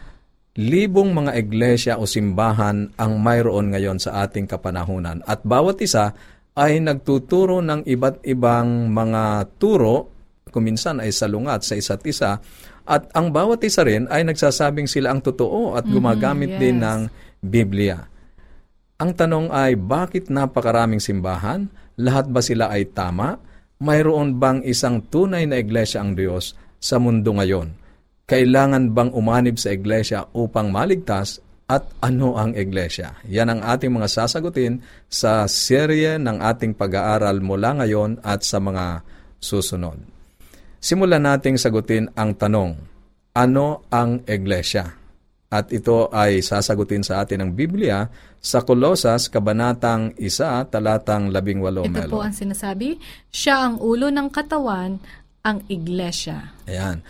libong 0.57 1.13
mga 1.13 1.33
iglesia 1.37 1.95
o 2.01 2.09
simbahan 2.09 2.97
ang 2.97 3.13
mayroon 3.21 3.77
ngayon 3.77 4.01
sa 4.01 4.25
ating 4.25 4.49
kapanahunan. 4.49 5.21
At 5.29 5.45
bawat 5.45 5.85
isa 5.85 6.17
ay 6.57 6.81
nagtuturo 6.81 7.61
ng 7.61 7.85
iba't 7.85 8.25
ibang 8.25 8.89
mga 8.89 9.45
turo 9.61 10.16
kuminsan 10.57 11.03
ay 11.05 11.13
salungat 11.13 11.67
sa 11.67 11.77
isa't 11.77 12.01
isa. 12.09 12.41
At 12.87 13.11
ang 13.13 13.35
bawat 13.35 13.61
isa 13.67 13.83
rin 13.83 14.07
ay 14.09 14.25
nagsasabing 14.25 14.87
sila 14.89 15.13
ang 15.13 15.21
totoo 15.21 15.75
at 15.75 15.85
mm-hmm, 15.85 15.93
gumagamit 15.93 16.51
mm-hmm, 16.55 16.63
yes. 16.63 16.73
din 16.73 16.77
ng 16.81 17.01
Biblia. 17.43 17.99
Ang 18.97 19.13
tanong 19.13 19.53
ay, 19.53 19.77
bakit 19.77 20.33
napakaraming 20.33 21.03
simbahan? 21.03 21.69
Lahat 22.01 22.25
ba 22.33 22.41
sila 22.41 22.73
ay 22.73 22.89
tama? 22.97 23.37
Mayroon 23.77 24.41
bang 24.41 24.65
isang 24.65 25.05
tunay 25.05 25.45
na 25.45 25.61
iglesia 25.61 26.01
ang 26.01 26.17
Diyos 26.17 26.57
sa 26.81 26.97
mundo 26.97 27.37
ngayon? 27.37 27.77
Kailangan 28.25 28.97
bang 28.97 29.13
umanib 29.13 29.61
sa 29.61 29.77
iglesia 29.77 30.25
upang 30.33 30.73
maligtas 30.73 31.45
at 31.69 31.85
ano 32.01 32.41
ang 32.41 32.57
iglesia? 32.57 33.21
Yan 33.29 33.53
ang 33.53 33.61
ating 33.61 33.93
mga 33.93 34.09
sasagutin 34.09 34.81
sa 35.13 35.45
serye 35.45 36.17
ng 36.17 36.41
ating 36.41 36.73
pag-aaral 36.73 37.45
mula 37.45 37.77
ngayon 37.85 38.25
at 38.25 38.41
sa 38.49 38.57
mga 38.57 39.05
susunod. 39.37 40.16
Simulan 40.87 41.27
nating 41.27 41.59
sagutin 41.59 42.07
ang 42.15 42.39
tanong, 42.39 42.79
ano 43.35 43.83
ang 43.91 44.23
iglesia? 44.23 44.87
At 45.51 45.75
ito 45.75 46.07
ay 46.15 46.47
sasagutin 46.47 47.03
sa 47.03 47.27
atin 47.27 47.43
ng 47.43 47.51
Biblia 47.59 48.07
sa 48.39 48.63
Kolosas, 48.63 49.27
Kabanatang 49.27 50.15
1, 50.15 50.71
talatang 50.71 51.35
18. 51.35 51.91
Ito 51.91 52.07
po 52.07 52.23
ang 52.23 52.31
sinasabi, 52.31 53.03
siya 53.35 53.67
ang 53.67 53.83
ulo 53.83 54.15
ng 54.15 54.31
katawan, 54.31 55.03
ang 55.43 55.59
iglesia. 55.67 56.55
Ayan. 56.71 57.03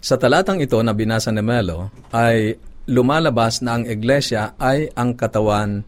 Sa 0.00 0.16
talatang 0.16 0.64
ito 0.64 0.80
na 0.80 0.96
binasa 0.96 1.28
ni 1.28 1.44
Melo, 1.44 1.92
ay 2.16 2.56
lumalabas 2.88 3.60
na 3.60 3.76
ang 3.76 3.84
iglesia 3.84 4.56
ay 4.56 4.88
ang 4.96 5.12
katawan 5.12 5.84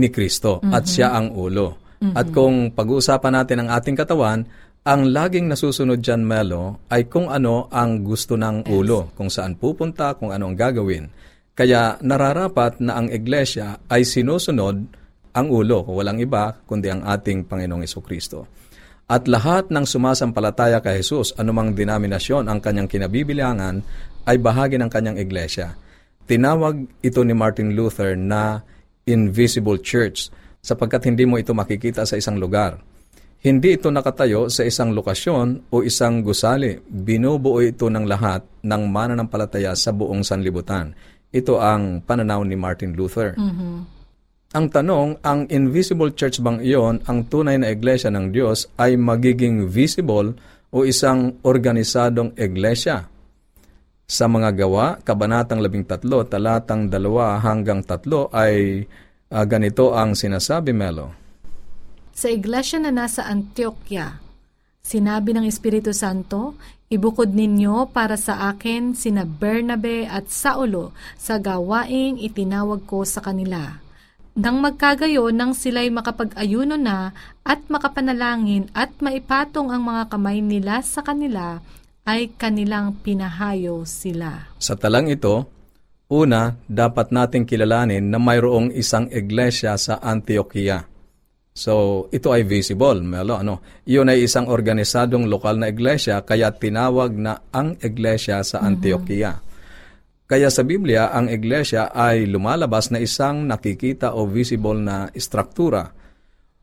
ni 0.00 0.08
Kristo 0.08 0.64
mm-hmm. 0.64 0.72
at 0.72 0.84
siya 0.88 1.12
ang 1.12 1.28
ulo. 1.28 1.76
Mm-hmm. 2.00 2.14
At 2.16 2.26
kung 2.32 2.72
pag-uusapan 2.72 3.36
natin 3.36 3.58
ang 3.60 3.68
ating 3.76 4.00
katawan, 4.00 4.48
ang 4.88 5.12
laging 5.12 5.52
nasusunod 5.52 6.00
dyan, 6.00 6.24
Melo, 6.24 6.88
ay 6.88 7.12
kung 7.12 7.28
ano 7.28 7.68
ang 7.68 8.00
gusto 8.00 8.40
ng 8.40 8.72
ulo, 8.72 9.12
kung 9.12 9.28
saan 9.28 9.60
pupunta, 9.60 10.16
kung 10.16 10.32
ano 10.32 10.48
ang 10.48 10.56
gagawin. 10.56 11.12
Kaya 11.52 12.00
nararapat 12.00 12.80
na 12.80 12.96
ang 12.96 13.12
iglesia 13.12 13.84
ay 13.92 14.08
sinusunod 14.08 14.88
ang 15.36 15.46
ulo, 15.52 15.84
walang 15.92 16.16
iba, 16.24 16.56
kundi 16.64 16.88
ang 16.88 17.04
ating 17.04 17.44
Panginoong 17.44 17.84
Kristo. 18.00 18.48
At 19.12 19.28
lahat 19.28 19.68
ng 19.68 19.84
sumasampalataya 19.84 20.80
kay 20.80 21.04
Jesus, 21.04 21.36
anumang 21.36 21.76
denominasyon 21.76 22.48
ang 22.48 22.56
kanyang 22.56 22.88
kinabibilangan, 22.88 23.84
ay 24.24 24.40
bahagi 24.40 24.80
ng 24.80 24.88
kanyang 24.88 25.20
iglesia. 25.20 25.76
tinawag 26.28 26.84
ito 27.00 27.20
ni 27.24 27.32
Martin 27.32 27.72
Luther 27.72 28.12
na 28.12 28.60
invisible 29.08 29.80
church 29.80 30.28
sapagkat 30.60 31.08
hindi 31.08 31.24
mo 31.24 31.40
ito 31.40 31.56
makikita 31.56 32.04
sa 32.04 32.20
isang 32.20 32.36
lugar. 32.36 32.76
Hindi 33.38 33.78
ito 33.78 33.86
nakatayo 33.94 34.50
sa 34.50 34.66
isang 34.66 34.90
lokasyon 34.98 35.70
o 35.70 35.86
isang 35.86 36.26
gusali. 36.26 36.74
Binubuo 36.82 37.62
ito 37.62 37.86
ng 37.86 38.02
lahat 38.02 38.42
ng 38.66 38.82
mananampalataya 38.90 39.78
sa 39.78 39.94
buong 39.94 40.26
sanlibutan. 40.26 40.90
Ito 41.30 41.62
ang 41.62 42.02
pananaw 42.02 42.42
ni 42.42 42.58
Martin 42.58 42.98
Luther. 42.98 43.38
Mm-hmm. 43.38 43.74
Ang 44.58 44.66
tanong, 44.72 45.20
ang 45.22 45.44
invisible 45.52 46.10
church 46.16 46.40
bang 46.40 46.58
iyon, 46.64 47.04
ang 47.04 47.28
tunay 47.28 47.60
na 47.60 47.70
iglesia 47.70 48.08
ng 48.08 48.32
Diyos, 48.32 48.64
ay 48.80 48.96
magiging 48.98 49.68
visible 49.68 50.34
o 50.74 50.88
isang 50.88 51.38
organisadong 51.44 52.34
iglesia? 52.34 53.06
Sa 54.08 54.24
mga 54.24 54.56
gawa, 54.56 54.98
Kabanatang 55.04 55.60
13, 55.60 56.00
talatang 56.32 56.88
2 56.88 57.44
hanggang 57.44 57.84
3 57.84 58.02
ay 58.32 58.82
uh, 59.30 59.44
ganito 59.44 59.92
ang 59.92 60.16
sinasabi, 60.16 60.72
Melo. 60.72 61.27
Sa 62.18 62.26
iglesia 62.26 62.82
na 62.82 62.90
nasa 62.90 63.30
Antioquia, 63.30 64.18
sinabi 64.82 65.38
ng 65.38 65.46
Espiritu 65.46 65.94
Santo, 65.94 66.58
Ibukod 66.88 67.36
ninyo 67.36 67.92
para 67.92 68.16
sa 68.16 68.48
akin 68.48 68.96
sina 68.96 69.28
Bernabe 69.28 70.08
at 70.08 70.32
Saulo 70.32 70.96
sa 71.20 71.36
gawaing 71.36 72.16
itinawag 72.16 72.88
ko 72.88 73.04
sa 73.04 73.20
kanila. 73.20 73.84
Nang 74.32 74.64
magkagayon 74.64 75.36
nang 75.36 75.52
sila'y 75.52 75.92
makapag-ayuno 75.92 76.80
na 76.80 77.12
at 77.44 77.60
makapanalangin 77.68 78.72
at 78.72 78.88
maipatong 79.04 79.68
ang 79.68 79.84
mga 79.84 80.08
kamay 80.08 80.40
nila 80.40 80.80
sa 80.80 81.04
kanila, 81.04 81.60
ay 82.08 82.32
kanilang 82.40 82.96
pinahayo 82.98 83.84
sila. 83.84 84.48
Sa 84.56 84.72
talang 84.72 85.12
ito, 85.12 85.44
una, 86.08 86.56
dapat 86.64 87.12
nating 87.12 87.44
kilalanin 87.44 88.08
na 88.08 88.16
mayroong 88.16 88.72
isang 88.72 89.12
iglesia 89.12 89.76
sa 89.76 90.00
Antioquia. 90.00 90.97
So, 91.58 92.06
ito 92.14 92.30
ay 92.30 92.46
visible, 92.46 93.02
Melo. 93.02 93.34
Ano? 93.34 93.82
Iyon 93.82 94.14
ay 94.14 94.30
isang 94.30 94.46
organisadong 94.46 95.26
lokal 95.26 95.58
na 95.58 95.66
iglesia, 95.66 96.22
kaya 96.22 96.54
tinawag 96.54 97.18
na 97.18 97.50
ang 97.50 97.74
iglesia 97.82 98.46
sa 98.46 98.62
Antioquia. 98.62 99.34
Mm-hmm. 99.34 99.46
Kaya 100.30 100.54
sa 100.54 100.62
Biblia, 100.62 101.10
ang 101.10 101.26
iglesia 101.26 101.90
ay 101.90 102.30
lumalabas 102.30 102.94
na 102.94 103.02
isang 103.02 103.42
nakikita 103.42 104.14
o 104.14 104.30
visible 104.30 104.78
na 104.78 105.10
istruktura. 105.10 105.90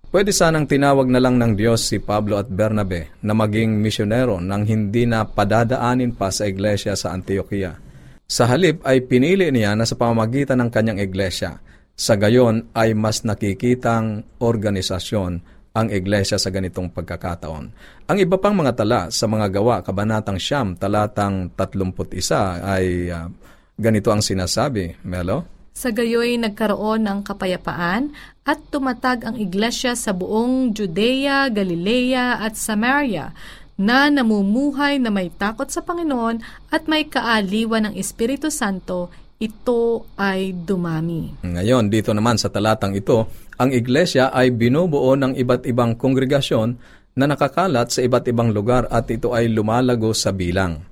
Pwede 0.07 0.31
sanang 0.31 0.63
tinawag 0.63 1.11
na 1.11 1.19
lang 1.19 1.35
ng 1.43 1.59
Diyos 1.59 1.83
si 1.83 1.99
Pablo 1.99 2.39
at 2.39 2.47
Bernabe 2.47 3.19
na 3.19 3.35
maging 3.35 3.75
misyonero 3.83 4.39
nang 4.39 4.63
hindi 4.63 5.03
na 5.03 5.27
padadaanin 5.27 6.15
pa 6.15 6.31
sa 6.31 6.47
iglesia 6.47 6.95
sa 6.95 7.11
Antioquia. 7.11 7.75
Sa 8.23 8.47
halip 8.47 8.79
ay 8.87 9.03
pinili 9.03 9.51
niya 9.51 9.75
na 9.75 9.83
sa 9.83 9.99
pamamagitan 9.99 10.63
ng 10.63 10.69
kanyang 10.71 11.03
iglesia– 11.03 11.59
sa 11.95 12.19
gayon 12.19 12.67
ay 12.75 12.91
mas 12.91 13.23
nakikitang 13.23 14.27
organisasyon 14.43 15.39
ang 15.75 15.87
iglesia 15.91 16.39
sa 16.39 16.51
ganitong 16.51 16.87
pagkakataon. 16.91 17.65
Ang 18.07 18.17
iba 18.19 18.39
pang 18.39 18.55
mga 18.55 18.79
tala 18.79 19.01
sa 19.11 19.27
mga 19.27 19.47
gawa, 19.51 19.83
Kabanatang 19.83 20.39
Siyam, 20.39 20.75
talatang 20.79 21.51
31 21.51 22.63
ay 22.63 23.11
uh, 23.11 23.27
ganito 23.75 24.07
ang 24.11 24.23
sinasabi, 24.23 24.95
Melo? 25.03 25.67
Sa 25.75 25.91
gayoy 25.91 26.39
nagkaroon 26.39 27.03
ng 27.03 27.19
kapayapaan 27.27 28.15
at 28.47 28.63
tumatag 28.71 29.27
ang 29.27 29.35
iglesia 29.35 29.91
sa 29.99 30.15
buong 30.15 30.71
Judea, 30.71 31.51
Galilea 31.51 32.39
at 32.39 32.55
Samaria 32.55 33.35
na 33.75 34.07
namumuhay 34.07 35.03
na 35.03 35.11
may 35.11 35.27
takot 35.27 35.67
sa 35.67 35.83
Panginoon 35.83 36.39
at 36.71 36.87
may 36.87 37.03
kaaliwan 37.11 37.91
ng 37.91 37.95
Espiritu 37.99 38.47
Santo 38.47 39.11
ito 39.35 40.07
ay 40.15 40.55
dumami. 40.55 41.43
Ngayon, 41.43 41.91
dito 41.91 42.15
naman 42.15 42.39
sa 42.39 42.47
talatang 42.47 42.95
ito, 42.95 43.27
ang 43.59 43.71
iglesia 43.71 44.31
ay 44.31 44.51
binubuo 44.55 45.15
ng 45.15 45.35
iba't 45.35 45.67
ibang 45.67 45.99
kongregasyon 45.99 46.69
na 47.15 47.25
nakakalat 47.27 47.91
sa 47.91 48.03
iba't 48.03 48.25
ibang 48.31 48.51
lugar 48.51 48.87
at 48.91 49.07
ito 49.11 49.31
ay 49.35 49.51
lumalago 49.51 50.11
sa 50.15 50.31
bilang. 50.31 50.83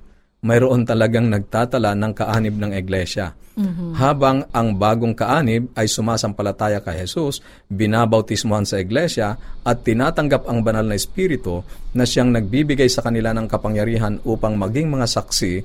Mayroon 0.44 0.84
talagang 0.84 1.32
nagtatala 1.32 1.96
ng 1.96 2.12
kaanib 2.12 2.60
ng 2.60 2.72
iglesia. 2.76 3.32
Mm-hmm. 3.54 3.90
Habang 3.96 4.44
ang 4.52 4.76
bagong 4.76 5.16
kaanib 5.16 5.72
ay 5.72 5.88
sumasampalataya 5.88 6.84
kay 6.84 7.06
Jesus, 7.06 7.40
binabautismohan 7.72 8.68
sa 8.68 8.76
iglesia 8.76 9.40
at 9.64 9.80
tinatanggap 9.86 10.44
ang 10.44 10.60
banal 10.60 10.84
na 10.84 11.00
espiritu 11.00 11.64
na 11.96 12.04
siyang 12.04 12.28
nagbibigay 12.28 12.92
sa 12.92 13.00
kanila 13.00 13.32
ng 13.32 13.48
kapangyarihan 13.48 14.20
upang 14.26 14.58
maging 14.58 14.92
mga 14.92 15.06
saksi 15.08 15.64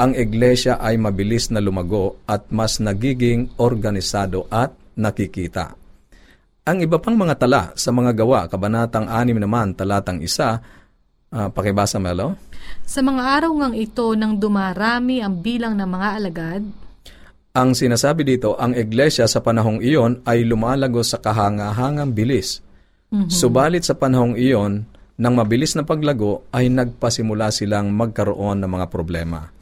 ang 0.00 0.16
iglesia 0.16 0.80
ay 0.80 0.96
mabilis 0.96 1.52
na 1.52 1.60
lumago 1.60 2.24
at 2.24 2.48
mas 2.48 2.80
nagiging 2.80 3.52
organisado 3.60 4.48
at 4.48 4.72
nakikita. 4.96 5.76
Ang 6.64 6.80
iba 6.80 6.96
pang 6.96 7.20
mga 7.20 7.36
tala 7.36 7.62
sa 7.76 7.92
mga 7.92 8.16
gawa, 8.16 8.48
kabanatang 8.48 9.12
6 9.12 9.36
naman, 9.36 9.76
talatang 9.76 10.24
isa, 10.24 10.56
uh, 11.28 11.52
pakibasa 11.52 12.00
Melo? 12.00 12.40
Sa 12.88 13.04
mga 13.04 13.44
araw 13.44 13.52
ngang 13.52 13.76
ito 13.76 14.16
nang 14.16 14.40
dumarami 14.40 15.20
ang 15.20 15.36
bilang 15.36 15.76
ng 15.76 15.88
mga 15.92 16.08
alagad, 16.16 16.62
ang 17.50 17.74
sinasabi 17.74 18.24
dito, 18.24 18.56
ang 18.56 18.72
iglesia 18.78 19.26
sa 19.26 19.42
panahong 19.44 19.82
iyon 19.82 20.22
ay 20.24 20.46
lumalago 20.46 21.02
sa 21.02 21.18
kahangahangang 21.18 22.14
bilis. 22.14 22.62
Mm-hmm. 23.10 23.26
Subalit 23.26 23.82
sa 23.82 23.98
panahong 23.98 24.38
iyon, 24.38 24.86
nang 25.20 25.34
mabilis 25.36 25.74
na 25.76 25.84
paglago 25.84 26.46
ay 26.54 26.72
nagpasimula 26.72 27.52
silang 27.52 27.90
magkaroon 27.92 28.62
ng 28.62 28.70
mga 28.70 28.86
problema. 28.88 29.59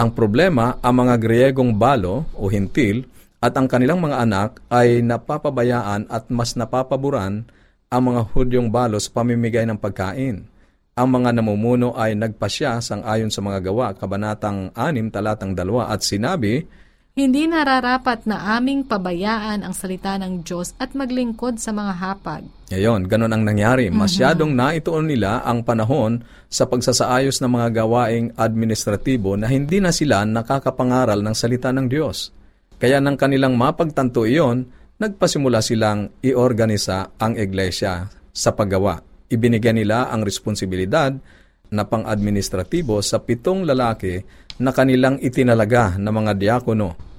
Ang 0.00 0.16
problema, 0.16 0.80
ang 0.80 1.04
mga 1.04 1.20
Griegong 1.20 1.76
balo 1.76 2.24
o 2.32 2.48
hintil 2.48 3.04
at 3.36 3.52
ang 3.52 3.68
kanilang 3.68 4.00
mga 4.00 4.24
anak 4.24 4.64
ay 4.72 5.04
napapabayaan 5.04 6.08
at 6.08 6.24
mas 6.32 6.56
napapaboran 6.56 7.44
ang 7.92 8.02
mga 8.08 8.32
Hudyong 8.32 8.72
balo 8.72 8.96
sa 8.96 9.12
pamimigay 9.12 9.68
ng 9.68 9.76
pagkain. 9.76 10.48
Ang 10.96 11.08
mga 11.12 11.36
namumuno 11.36 11.92
ay 11.92 12.16
nagpasya 12.16 12.80
sang 12.80 13.04
ayon 13.04 13.28
sa 13.28 13.44
mga 13.44 13.60
gawa, 13.60 13.92
kabanatang 13.92 14.72
6, 14.72 15.12
talatang 15.12 15.52
2, 15.52 15.68
at 15.84 16.00
sinabi, 16.00 16.64
hindi 17.20 17.44
nararapat 17.44 18.24
na 18.24 18.56
aming 18.56 18.88
pabayaan 18.88 19.60
ang 19.60 19.76
salita 19.76 20.16
ng 20.16 20.40
Diyos 20.40 20.72
at 20.80 20.96
maglingkod 20.96 21.60
sa 21.60 21.68
mga 21.68 21.92
hapag. 22.00 22.48
Ngayon, 22.72 23.04
ganun 23.04 23.36
ang 23.36 23.44
nangyari. 23.44 23.92
Mhm. 23.92 24.00
Masyadong 24.00 24.56
naituon 24.56 25.04
nila 25.04 25.44
ang 25.44 25.60
panahon 25.60 26.24
sa 26.48 26.64
pagsasaayos 26.64 27.44
ng 27.44 27.50
mga 27.60 27.84
gawaing 27.84 28.32
administratibo 28.40 29.36
na 29.36 29.52
hindi 29.52 29.84
na 29.84 29.92
sila 29.92 30.24
nakakapangaral 30.24 31.20
ng 31.20 31.34
salita 31.36 31.68
ng 31.68 31.92
Diyos. 31.92 32.32
Kaya 32.80 32.96
nang 33.04 33.20
kanilang 33.20 33.60
mapagtanto 33.60 34.24
iyon, 34.24 34.64
nagpasimula 34.96 35.60
silang 35.60 36.08
iorganisa 36.24 37.20
ang 37.20 37.36
iglesia 37.36 38.08
sa 38.32 38.56
paggawa. 38.56 38.96
Ibinigyan 39.28 39.76
nila 39.76 40.08
ang 40.08 40.24
responsibilidad 40.24 41.12
na 41.68 41.82
pang-administratibo 41.84 43.04
sa 43.04 43.20
pitong 43.20 43.68
lalaki 43.68 44.24
na 44.56 44.72
kanilang 44.72 45.20
itinalaga 45.20 46.00
na 46.00 46.08
mga 46.08 46.32
diakono 46.40 47.09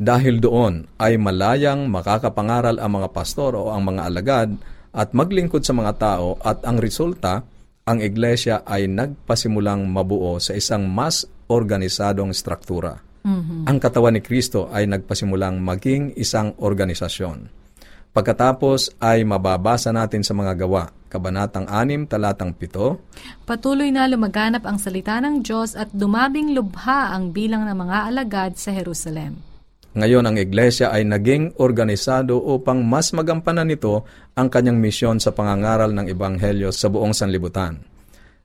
dahil 0.00 0.42
doon 0.42 0.88
ay 0.98 1.20
malayang 1.20 1.86
makakapangaral 1.88 2.80
ang 2.80 3.00
mga 3.00 3.08
pastor 3.12 3.54
o 3.54 3.70
ang 3.70 3.86
mga 3.86 4.00
alagad 4.08 4.50
at 4.92 5.16
maglingkod 5.16 5.64
sa 5.64 5.72
mga 5.72 5.92
tao 5.96 6.36
at 6.44 6.64
ang 6.68 6.76
resulta, 6.76 7.44
ang 7.88 7.98
iglesia 7.98 8.62
ay 8.62 8.86
nagpasimulang 8.86 9.88
mabuo 9.88 10.38
sa 10.38 10.54
isang 10.54 10.86
mas 10.86 11.26
organisadong 11.50 12.30
struktura. 12.30 13.00
Mm-hmm. 13.22 13.70
Ang 13.70 13.78
katawan 13.78 14.14
ni 14.18 14.22
Kristo 14.22 14.68
ay 14.70 14.90
nagpasimulang 14.90 15.62
maging 15.62 16.14
isang 16.18 16.54
organisasyon. 16.58 17.62
Pagkatapos 18.12 19.00
ay 19.00 19.24
mababasa 19.24 19.88
natin 19.88 20.20
sa 20.20 20.36
mga 20.36 20.52
gawa, 20.66 20.92
Kabanatang 21.08 21.68
6, 21.68 22.08
talatang 22.08 22.52
7. 22.56 23.44
Patuloy 23.44 23.88
na 23.92 24.08
lumaganap 24.08 24.64
ang 24.64 24.76
salita 24.76 25.20
ng 25.20 25.44
Diyos 25.44 25.76
at 25.76 25.92
dumabing 25.92 26.56
lubha 26.56 27.12
ang 27.12 27.32
bilang 27.32 27.68
ng 27.68 27.76
mga 27.76 27.98
alagad 28.12 28.52
sa 28.56 28.72
Jerusalem. 28.72 29.51
Ngayon 29.92 30.24
ang 30.24 30.36
Iglesia 30.40 30.88
ay 30.88 31.04
naging 31.04 31.60
organisado 31.60 32.40
upang 32.40 32.80
mas 32.80 33.12
magampanan 33.12 33.68
nito 33.68 34.08
ang 34.32 34.48
kanyang 34.48 34.80
misyon 34.80 35.20
sa 35.20 35.36
pangangaral 35.36 35.92
ng 35.92 36.08
Ebanghelyo 36.08 36.72
sa 36.72 36.88
buong 36.88 37.12
sanlibutan. 37.12 37.76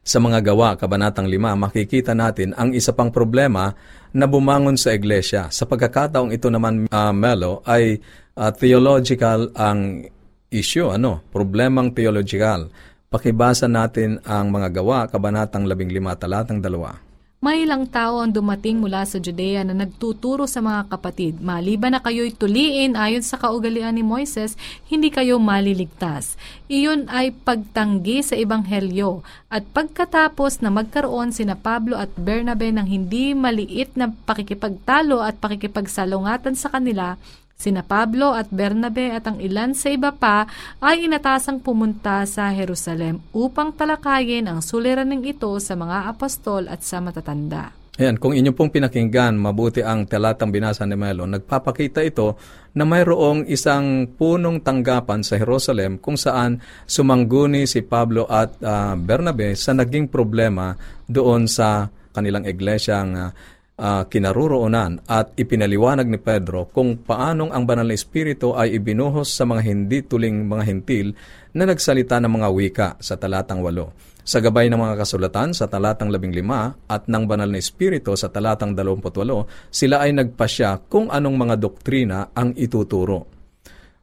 Sa 0.03 0.19
mga 0.19 0.43
gawa, 0.43 0.75
Kabanatang 0.75 1.27
5, 1.27 1.55
makikita 1.55 2.11
natin 2.15 2.51
ang 2.55 2.71
isa 2.75 2.91
pang 2.91 3.11
problema 3.11 3.71
na 4.11 4.27
bumangon 4.27 4.75
sa 4.75 4.95
Iglesia. 4.95 5.47
Sa 5.51 5.67
pagkakataong 5.67 6.31
ito 6.31 6.47
naman, 6.51 6.87
uh, 6.87 7.11
Melo, 7.11 7.63
ay 7.67 7.99
uh, 8.35 8.51
theological 8.55 9.51
ang 9.55 10.03
issue, 10.51 10.91
ano, 10.91 11.23
problemang 11.31 11.91
theological. 11.91 12.71
Pakibasa 13.07 13.71
natin 13.71 14.19
ang 14.27 14.51
mga 14.51 14.79
gawa, 14.79 15.07
Kabanatang 15.07 15.63
15, 15.63 15.95
talatang 16.19 16.59
2. 16.59 17.06
May 17.37 17.69
ilang 17.69 17.85
tao 17.85 18.17
ang 18.17 18.33
dumating 18.33 18.81
mula 18.81 19.05
sa 19.05 19.21
Judea 19.21 19.61
na 19.61 19.77
nagtuturo 19.77 20.49
sa 20.49 20.57
mga 20.57 20.89
kapatid, 20.89 21.37
maliban 21.37 21.93
na 21.93 22.01
kayo'y 22.01 22.33
tuliin 22.33 22.97
ayon 22.97 23.21
sa 23.21 23.37
kaugalian 23.37 23.93
ni 23.93 24.01
Moises, 24.01 24.57
hindi 24.89 25.13
kayo 25.13 25.37
maliligtas. 25.37 26.33
Iyon 26.65 27.05
ay 27.05 27.29
pagtanggi 27.29 28.25
sa 28.25 28.33
Ebanghelyo 28.33 29.21
at 29.53 29.69
pagkatapos 29.69 30.65
na 30.65 30.73
magkaroon 30.73 31.29
sina 31.29 31.53
Pablo 31.53 31.93
at 31.93 32.09
Bernabe 32.17 32.73
ng 32.73 32.89
hindi 32.89 33.37
maliit 33.37 33.93
na 33.93 34.09
pakikipagtalo 34.09 35.21
at 35.21 35.37
pakikipagsalungatan 35.37 36.57
sa 36.57 36.73
kanila, 36.73 37.21
Sina 37.57 37.81
Pablo 37.81 38.37
at 38.37 38.53
Bernabe 38.53 39.09
at 39.09 39.25
ang 39.25 39.41
ilan 39.41 39.73
sa 39.73 39.89
iba 39.89 40.13
pa 40.13 40.45
ay 40.77 41.09
inatasang 41.09 41.57
pumunta 41.57 42.21
sa 42.29 42.53
Jerusalem 42.53 43.25
upang 43.33 43.73
talakayin 43.73 44.45
ang 44.45 44.61
suliraning 44.61 45.25
ito 45.25 45.49
sa 45.57 45.73
mga 45.73 46.05
apostol 46.05 46.69
at 46.69 46.85
sa 46.85 47.01
matatanda. 47.01 47.73
Ayan, 47.97 48.21
kung 48.21 48.37
inyo 48.37 48.53
pong 48.53 48.69
pinakinggan, 48.69 49.33
mabuti 49.41 49.81
ang 49.81 50.05
talatang 50.05 50.53
binasa 50.53 50.85
ni 50.85 50.93
Melo, 50.93 51.25
nagpapakita 51.25 52.05
ito 52.05 52.37
na 52.77 52.85
mayroong 52.85 53.49
isang 53.49 54.13
punong 54.13 54.61
tanggapan 54.61 55.25
sa 55.25 55.41
Jerusalem 55.41 55.97
kung 55.97 56.13
saan 56.13 56.61
sumangguni 56.85 57.65
si 57.65 57.81
Pablo 57.81 58.29
at 58.29 58.53
uh, 58.61 58.93
Bernabe 58.93 59.57
sa 59.57 59.73
naging 59.73 60.13
problema 60.13 60.77
doon 61.09 61.49
sa 61.49 61.89
kanilang 62.13 62.45
iglesyang 62.45 63.17
uh, 63.17 63.33
uh, 63.77 64.03
kinaruroonan 64.09 65.05
at 65.05 65.31
ipinaliwanag 65.37 66.09
ni 66.09 66.19
Pedro 66.19 66.67
kung 66.73 66.97
paanong 66.99 67.53
ang 67.53 67.63
banal 67.63 67.87
na 67.87 67.95
espiritu 67.95 68.57
ay 68.57 68.75
ibinuhos 68.75 69.29
sa 69.29 69.45
mga 69.45 69.61
hindi 69.63 70.03
tuling 70.03 70.43
mga 70.49 70.63
hintil 70.65 71.07
na 71.53 71.69
nagsalita 71.69 72.17
ng 72.21 72.31
mga 72.33 72.47
wika 72.51 72.87
sa 72.99 73.15
talatang 73.15 73.61
8. 73.61 74.27
Sa 74.27 74.43
gabay 74.43 74.67
ng 74.67 74.75
mga 74.75 74.99
kasulatan 74.99 75.55
sa 75.55 75.71
talatang 75.71 76.11
15 76.11 76.91
at 76.91 77.07
ng 77.07 77.23
banal 77.23 77.47
na 77.47 77.63
espiritu 77.63 78.11
sa 78.19 78.27
talatang 78.27 78.75
28, 78.75 79.71
sila 79.71 80.03
ay 80.03 80.11
nagpasya 80.11 80.91
kung 80.91 81.07
anong 81.07 81.47
mga 81.47 81.55
doktrina 81.55 82.35
ang 82.35 82.51
ituturo. 82.59 83.23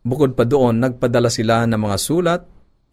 Bukod 0.01 0.33
pa 0.33 0.49
doon, 0.49 0.81
nagpadala 0.81 1.29
sila 1.29 1.69
ng 1.69 1.77
mga 1.77 1.97
sulat 2.01 2.41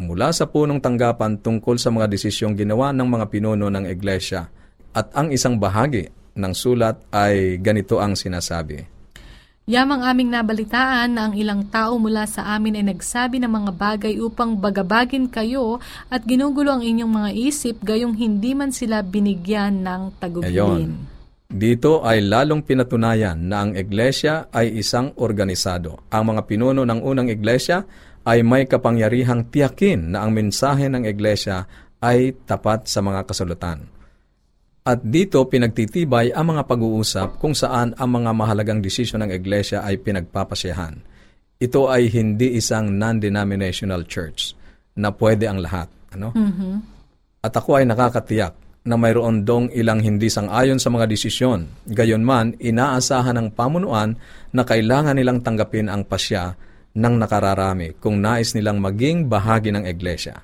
mula 0.02 0.36
sa 0.36 0.50
punong 0.52 0.84
tanggapan 0.84 1.40
tungkol 1.40 1.80
sa 1.80 1.88
mga 1.88 2.12
desisyong 2.12 2.56
ginawa 2.56 2.92
ng 2.92 3.08
mga 3.08 3.26
pinuno 3.32 3.72
ng 3.72 3.88
iglesia. 3.88 4.48
At 4.92 5.16
ang 5.16 5.32
isang 5.32 5.56
bahagi 5.56 6.21
ng 6.36 6.54
sulat 6.56 7.00
ay 7.12 7.60
ganito 7.60 8.00
ang 8.00 8.16
sinasabi. 8.16 8.92
Yamang 9.70 10.02
aming 10.04 10.34
nabalitaan 10.34 11.16
na 11.16 11.30
ang 11.30 11.34
ilang 11.38 11.64
tao 11.70 11.96
mula 12.02 12.26
sa 12.26 12.58
amin 12.58 12.82
ay 12.82 12.92
nagsabi 12.92 13.38
ng 13.40 13.48
mga 13.48 13.72
bagay 13.78 14.14
upang 14.18 14.58
bagabagin 14.58 15.30
kayo 15.30 15.78
at 16.10 16.26
ginugulo 16.26 16.76
ang 16.76 16.84
inyong 16.84 17.08
mga 17.08 17.32
isip 17.38 17.80
gayong 17.80 18.18
hindi 18.18 18.58
man 18.58 18.74
sila 18.74 19.06
binigyan 19.06 19.86
ng 19.86 20.18
tagubilin. 20.18 20.98
Dito 21.52 22.02
ay 22.02 22.26
lalong 22.26 22.66
pinatunayan 22.66 23.38
na 23.38 23.64
ang 23.64 23.72
iglesia 23.78 24.50
ay 24.50 24.82
isang 24.82 25.14
organisado. 25.20 26.04
Ang 26.10 26.36
mga 26.36 26.42
pinuno 26.48 26.82
ng 26.82 27.00
unang 27.04 27.30
iglesia 27.30 27.86
ay 28.26 28.42
may 28.42 28.66
kapangyarihang 28.66 29.52
tiyakin 29.52 30.16
na 30.16 30.26
ang 30.26 30.34
mensahe 30.34 30.90
ng 30.90 31.06
iglesia 31.06 31.70
ay 32.02 32.34
tapat 32.48 32.90
sa 32.90 33.06
mga 33.06 33.30
kasulatan. 33.30 34.01
At 34.82 35.06
dito 35.06 35.46
pinagtitibay 35.46 36.34
ang 36.34 36.58
mga 36.58 36.66
pag-uusap 36.66 37.38
kung 37.38 37.54
saan 37.54 37.94
ang 38.02 38.10
mga 38.18 38.34
mahalagang 38.34 38.82
desisyon 38.82 39.22
ng 39.22 39.32
Iglesia 39.38 39.86
ay 39.86 40.02
pinagpapasyahan. 40.02 40.98
Ito 41.62 41.94
ay 41.94 42.10
hindi 42.10 42.58
isang 42.58 42.90
non-denominational 42.98 44.10
church 44.10 44.58
na 44.98 45.14
pwede 45.14 45.46
ang 45.46 45.62
lahat. 45.62 45.86
Ano? 46.18 46.34
Mm-hmm. 46.34 46.74
At 47.46 47.54
ako 47.54 47.78
ay 47.78 47.86
nakakatiyak 47.86 48.58
na 48.82 48.98
mayroon 48.98 49.46
dong 49.46 49.70
ilang 49.70 50.02
hindi 50.02 50.26
sang-ayon 50.34 50.82
sa 50.82 50.90
mga 50.90 51.06
desisyon. 51.06 51.70
Gayon 51.86 52.26
man, 52.26 52.58
inaasahan 52.58 53.38
ng 53.38 53.48
pamunuan 53.54 54.18
na 54.50 54.66
kailangan 54.66 55.14
nilang 55.14 55.46
tanggapin 55.46 55.94
ang 55.94 56.02
pasya 56.10 56.58
ng 56.98 57.16
nakararami 57.22 58.02
kung 58.02 58.18
nais 58.18 58.58
nilang 58.58 58.82
maging 58.82 59.30
bahagi 59.30 59.70
ng 59.70 59.86
iglesia. 59.86 60.42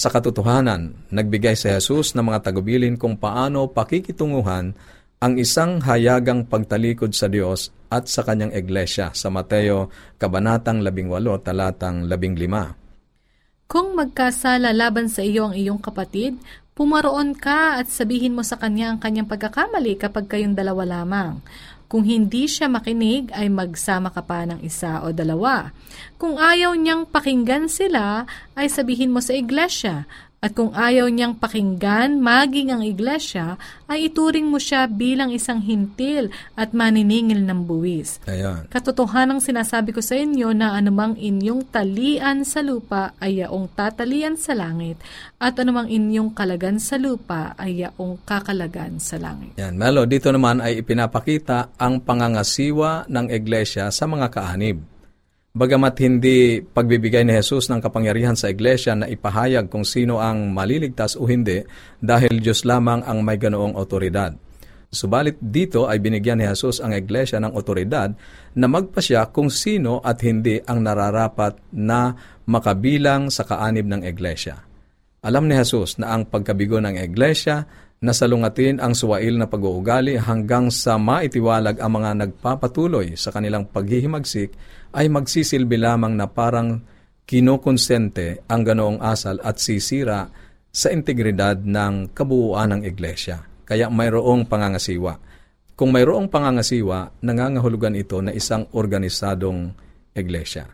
Sa 0.00 0.08
katotohanan, 0.08 1.12
nagbigay 1.12 1.52
si 1.52 1.68
Jesus 1.68 2.16
ng 2.16 2.32
mga 2.32 2.48
tagubilin 2.48 2.96
kung 2.96 3.20
paano 3.20 3.68
pakikitunguhan 3.68 4.72
ang 5.20 5.32
isang 5.36 5.76
hayagang 5.84 6.48
pagtalikod 6.48 7.12
sa 7.12 7.28
Diyos 7.28 7.68
at 7.92 8.08
sa 8.08 8.24
kanyang 8.24 8.56
iglesia 8.56 9.12
sa 9.12 9.28
Mateo 9.28 9.92
Kabanatang 10.16 10.80
18, 10.80 11.44
talatang 11.44 12.08
15. 12.08 13.68
Kung 13.68 13.92
magkasala 13.92 14.72
laban 14.72 15.12
sa 15.12 15.20
iyo 15.20 15.52
ang 15.52 15.54
iyong 15.60 15.84
kapatid, 15.84 16.40
pumaroon 16.72 17.36
ka 17.36 17.76
at 17.76 17.92
sabihin 17.92 18.32
mo 18.32 18.40
sa 18.40 18.56
kanya 18.56 18.96
ang 18.96 19.04
kanyang 19.04 19.28
pagkakamali 19.28 20.00
kapag 20.00 20.32
kayong 20.32 20.56
dalawa 20.56 20.88
lamang. 20.88 21.44
Kung 21.90 22.06
hindi 22.06 22.46
siya 22.46 22.70
makinig, 22.70 23.34
ay 23.34 23.50
magsama 23.50 24.14
ka 24.14 24.22
pa 24.22 24.46
ng 24.46 24.62
isa 24.62 25.02
o 25.02 25.10
dalawa. 25.10 25.74
Kung 26.22 26.38
ayaw 26.38 26.78
niyang 26.78 27.02
pakinggan 27.10 27.66
sila, 27.66 28.30
ay 28.54 28.70
sabihin 28.70 29.10
mo 29.10 29.18
sa 29.18 29.34
iglesia. 29.34 30.06
At 30.40 30.56
kung 30.56 30.72
ayaw 30.72 31.12
niyang 31.12 31.36
pakinggan 31.36 32.16
maging 32.16 32.72
ang 32.72 32.80
iglesia, 32.80 33.60
ay 33.92 34.08
ituring 34.08 34.48
mo 34.48 34.56
siya 34.56 34.88
bilang 34.88 35.28
isang 35.36 35.60
hintil 35.60 36.32
at 36.56 36.72
maniningil 36.72 37.44
ng 37.44 37.68
buwis. 37.68 38.24
Ayan. 38.24 38.64
Katotohanang 38.72 39.44
sinasabi 39.44 39.92
ko 39.92 40.00
sa 40.00 40.16
inyo 40.16 40.56
na 40.56 40.72
anumang 40.72 41.12
inyong 41.20 41.68
talian 41.68 42.48
sa 42.48 42.64
lupa 42.64 43.12
ay 43.20 43.44
yaong 43.44 43.68
tatalian 43.76 44.40
sa 44.40 44.56
langit 44.56 44.96
at 45.36 45.60
anumang 45.60 45.92
inyong 45.92 46.32
kalagan 46.32 46.80
sa 46.80 46.96
lupa 46.96 47.52
ay 47.60 47.84
yaong 47.84 48.24
kakalagan 48.24 48.96
sa 48.96 49.20
langit. 49.20 49.60
Yan. 49.60 49.76
Melo, 49.76 50.08
dito 50.08 50.32
naman 50.32 50.64
ay 50.64 50.80
ipinapakita 50.80 51.76
ang 51.76 52.00
pangangasiwa 52.00 53.12
ng 53.12 53.28
iglesia 53.28 53.92
sa 53.92 54.08
mga 54.08 54.32
kaanib. 54.32 54.89
Bagamat 55.50 55.98
hindi 55.98 56.62
pagbibigay 56.62 57.26
ni 57.26 57.34
Jesus 57.34 57.66
ng 57.66 57.82
kapangyarihan 57.82 58.38
sa 58.38 58.46
iglesia 58.46 58.94
na 58.94 59.10
ipahayag 59.10 59.66
kung 59.66 59.82
sino 59.82 60.22
ang 60.22 60.54
maliligtas 60.54 61.18
o 61.18 61.26
hindi 61.26 61.66
dahil 61.98 62.38
Diyos 62.38 62.62
lamang 62.62 63.02
ang 63.02 63.26
may 63.26 63.34
ganoong 63.34 63.74
otoridad. 63.74 64.30
Subalit 64.94 65.42
dito 65.42 65.90
ay 65.90 65.98
binigyan 65.98 66.38
ni 66.38 66.46
Jesus 66.46 66.78
ang 66.78 66.94
iglesia 66.94 67.42
ng 67.42 67.50
otoridad 67.58 68.14
na 68.54 68.66
magpasya 68.70 69.34
kung 69.34 69.50
sino 69.50 69.98
at 70.06 70.22
hindi 70.22 70.62
ang 70.62 70.86
nararapat 70.86 71.58
na 71.74 72.14
makabilang 72.46 73.26
sa 73.26 73.42
kaanib 73.42 73.90
ng 73.90 74.06
iglesia. 74.06 74.54
Alam 75.26 75.50
ni 75.50 75.58
Jesus 75.58 75.98
na 75.98 76.14
ang 76.14 76.30
pagkabigo 76.30 76.78
ng 76.78 76.94
iglesia 76.94 77.66
na 78.00 78.16
salungatin 78.16 78.80
ang 78.80 78.96
suwail 78.96 79.36
na 79.36 79.44
pag-uugali 79.44 80.16
hanggang 80.16 80.72
sa 80.72 80.96
maitiwalag 80.96 81.84
ang 81.84 82.00
mga 82.00 82.10
nagpapatuloy 82.24 83.12
sa 83.12 83.28
kanilang 83.28 83.68
paghihimagsik 83.68 84.56
ay 84.96 85.12
magsisilbi 85.12 85.76
lamang 85.76 86.16
na 86.16 86.24
parang 86.24 86.80
kinokonsente 87.28 88.48
ang 88.48 88.64
ganoong 88.64 89.04
asal 89.04 89.36
at 89.44 89.60
sisira 89.60 90.32
sa 90.72 90.88
integridad 90.88 91.60
ng 91.60 92.16
kabuuan 92.16 92.72
ng 92.72 92.82
iglesia. 92.88 93.44
Kaya 93.68 93.92
mayroong 93.92 94.48
pangangasiwa. 94.48 95.20
Kung 95.76 95.92
mayroong 95.92 96.32
pangangasiwa, 96.32 97.20
nangangahulugan 97.20 98.00
ito 98.00 98.24
na 98.24 98.32
isang 98.32 98.64
organisadong 98.72 99.76
iglesia. 100.16 100.64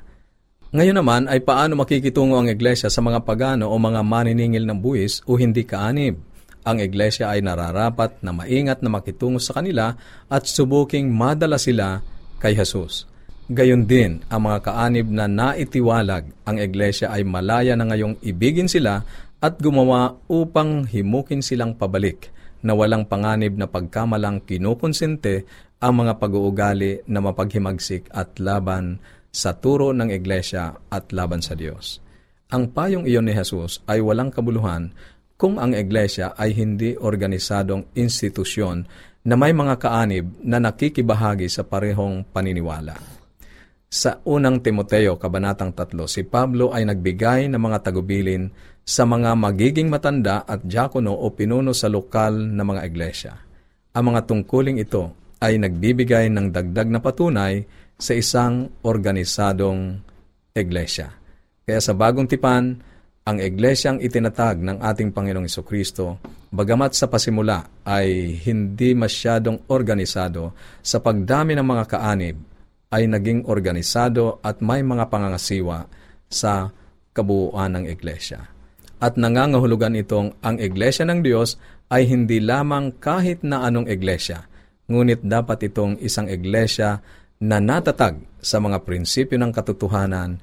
Ngayon 0.70 0.96
naman 1.02 1.22
ay 1.26 1.42
paano 1.42 1.74
makikitungo 1.74 2.38
ang 2.38 2.46
iglesia 2.46 2.86
sa 2.86 3.02
mga 3.02 3.26
pagano 3.26 3.66
o 3.66 3.74
mga 3.74 4.06
maniningil 4.06 4.62
ng 4.62 4.78
buwis 4.78 5.26
o 5.26 5.34
hindi 5.34 5.66
kaanib. 5.66 6.35
Ang 6.66 6.82
iglesia 6.82 7.30
ay 7.30 7.46
nararapat 7.46 8.18
na 8.26 8.34
maingat 8.34 8.82
na 8.82 8.90
makitungo 8.90 9.38
sa 9.38 9.62
kanila 9.62 9.94
at 10.26 10.50
subuking 10.50 11.14
madala 11.14 11.62
sila 11.62 12.02
kay 12.42 12.58
Jesus. 12.58 13.06
Gayon 13.46 13.86
din, 13.86 14.26
ang 14.26 14.50
mga 14.50 14.66
kaanib 14.66 15.06
na 15.06 15.30
naitiwalag 15.30 16.26
ang 16.42 16.58
iglesia 16.58 17.14
ay 17.14 17.22
malaya 17.22 17.78
na 17.78 17.86
ngayong 17.86 18.18
ibigin 18.26 18.66
sila 18.66 19.06
at 19.38 19.62
gumawa 19.62 20.18
upang 20.26 20.90
himukin 20.90 21.38
silang 21.38 21.78
pabalik 21.78 22.34
na 22.66 22.74
walang 22.74 23.06
panganib 23.06 23.54
na 23.54 23.70
pagkamalang 23.70 24.42
kinukonsente 24.42 25.46
ang 25.78 26.02
mga 26.02 26.18
pag-uugali 26.18 27.06
na 27.06 27.22
mapaghimagsik 27.22 28.10
at 28.10 28.34
laban 28.42 28.98
sa 29.30 29.54
turo 29.54 29.94
ng 29.94 30.10
iglesia 30.10 30.74
at 30.90 31.14
laban 31.14 31.38
sa 31.38 31.54
Diyos. 31.54 32.02
Ang 32.50 32.74
payong 32.74 33.06
iyon 33.06 33.30
ni 33.30 33.34
Jesus 33.34 33.82
ay 33.86 34.02
walang 34.02 34.34
kabuluhan 34.34 34.90
kung 35.36 35.60
ang 35.60 35.76
iglesia 35.76 36.32
ay 36.32 36.56
hindi 36.56 36.96
organisadong 36.96 37.92
institusyon 37.92 38.88
na 39.26 39.34
may 39.36 39.52
mga 39.52 39.76
kaanib 39.76 40.26
na 40.40 40.56
nakikibahagi 40.56 41.46
sa 41.52 41.62
parehong 41.62 42.24
paniniwala. 42.32 42.96
Sa 43.86 44.18
unang 44.26 44.64
Timoteo, 44.64 45.14
Kabanatang 45.14 45.76
3, 45.76 46.10
si 46.10 46.26
Pablo 46.26 46.74
ay 46.74 46.88
nagbigay 46.88 47.46
ng 47.52 47.60
mga 47.60 47.78
tagubilin 47.86 48.50
sa 48.82 49.06
mga 49.06 49.34
magiging 49.34 49.90
matanda 49.90 50.42
at 50.46 50.62
diakono 50.62 51.14
o 51.14 51.30
pinuno 51.34 51.70
sa 51.74 51.86
lokal 51.86 52.34
na 52.50 52.62
mga 52.66 52.82
iglesia. 52.86 53.34
Ang 53.94 54.14
mga 54.14 54.26
tungkuling 54.26 54.78
ito 54.82 55.34
ay 55.42 55.58
nagbibigay 55.58 56.30
ng 56.32 56.50
dagdag 56.50 56.88
na 56.90 57.00
patunay 57.02 57.66
sa 57.96 58.12
isang 58.14 58.68
organisadong 58.84 60.00
iglesia. 60.54 61.12
Kaya 61.66 61.80
sa 61.82 61.92
bagong 61.96 62.30
tipan, 62.30 62.78
Ang 63.26 63.42
iglesyang 63.42 63.98
itinatag 63.98 64.62
ng 64.62 64.78
ating 64.78 65.10
Panginoong 65.10 65.50
Kristo, 65.66 66.22
bagamat 66.54 66.94
sa 66.94 67.10
pasimula 67.10 67.82
ay 67.82 68.38
hindi 68.46 68.94
masyadong 68.94 69.66
organisado, 69.66 70.54
sa 70.78 71.02
pagdami 71.02 71.58
ng 71.58 71.66
mga 71.66 71.84
kaanib, 71.90 72.38
ay 72.94 73.10
naging 73.10 73.50
organisado 73.50 74.38
at 74.46 74.62
may 74.62 74.86
mga 74.86 75.10
pangangasiwa 75.10 75.90
sa 76.30 76.70
kabuuan 77.10 77.74
ng 77.74 77.90
iglesia. 77.90 78.46
At 79.02 79.18
nangangahulugan 79.18 79.98
itong 79.98 80.38
ang 80.38 80.62
iglesia 80.62 81.02
ng 81.02 81.18
Diyos 81.26 81.58
ay 81.90 82.06
hindi 82.06 82.38
lamang 82.38 83.02
kahit 83.02 83.42
na 83.42 83.66
anong 83.66 83.90
iglesia, 83.90 84.46
ngunit 84.86 85.26
dapat 85.26 85.66
itong 85.66 85.98
isang 85.98 86.30
iglesia 86.30 87.02
na 87.42 87.58
natatag 87.58 88.22
sa 88.38 88.62
mga 88.62 88.86
prinsipyo 88.86 89.34
ng 89.34 89.50
katotohanan 89.50 90.38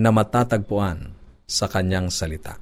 na 0.00 0.08
matatagpuan 0.08 1.21
sa 1.52 1.68
kanyang 1.68 2.08
salita. 2.08 2.56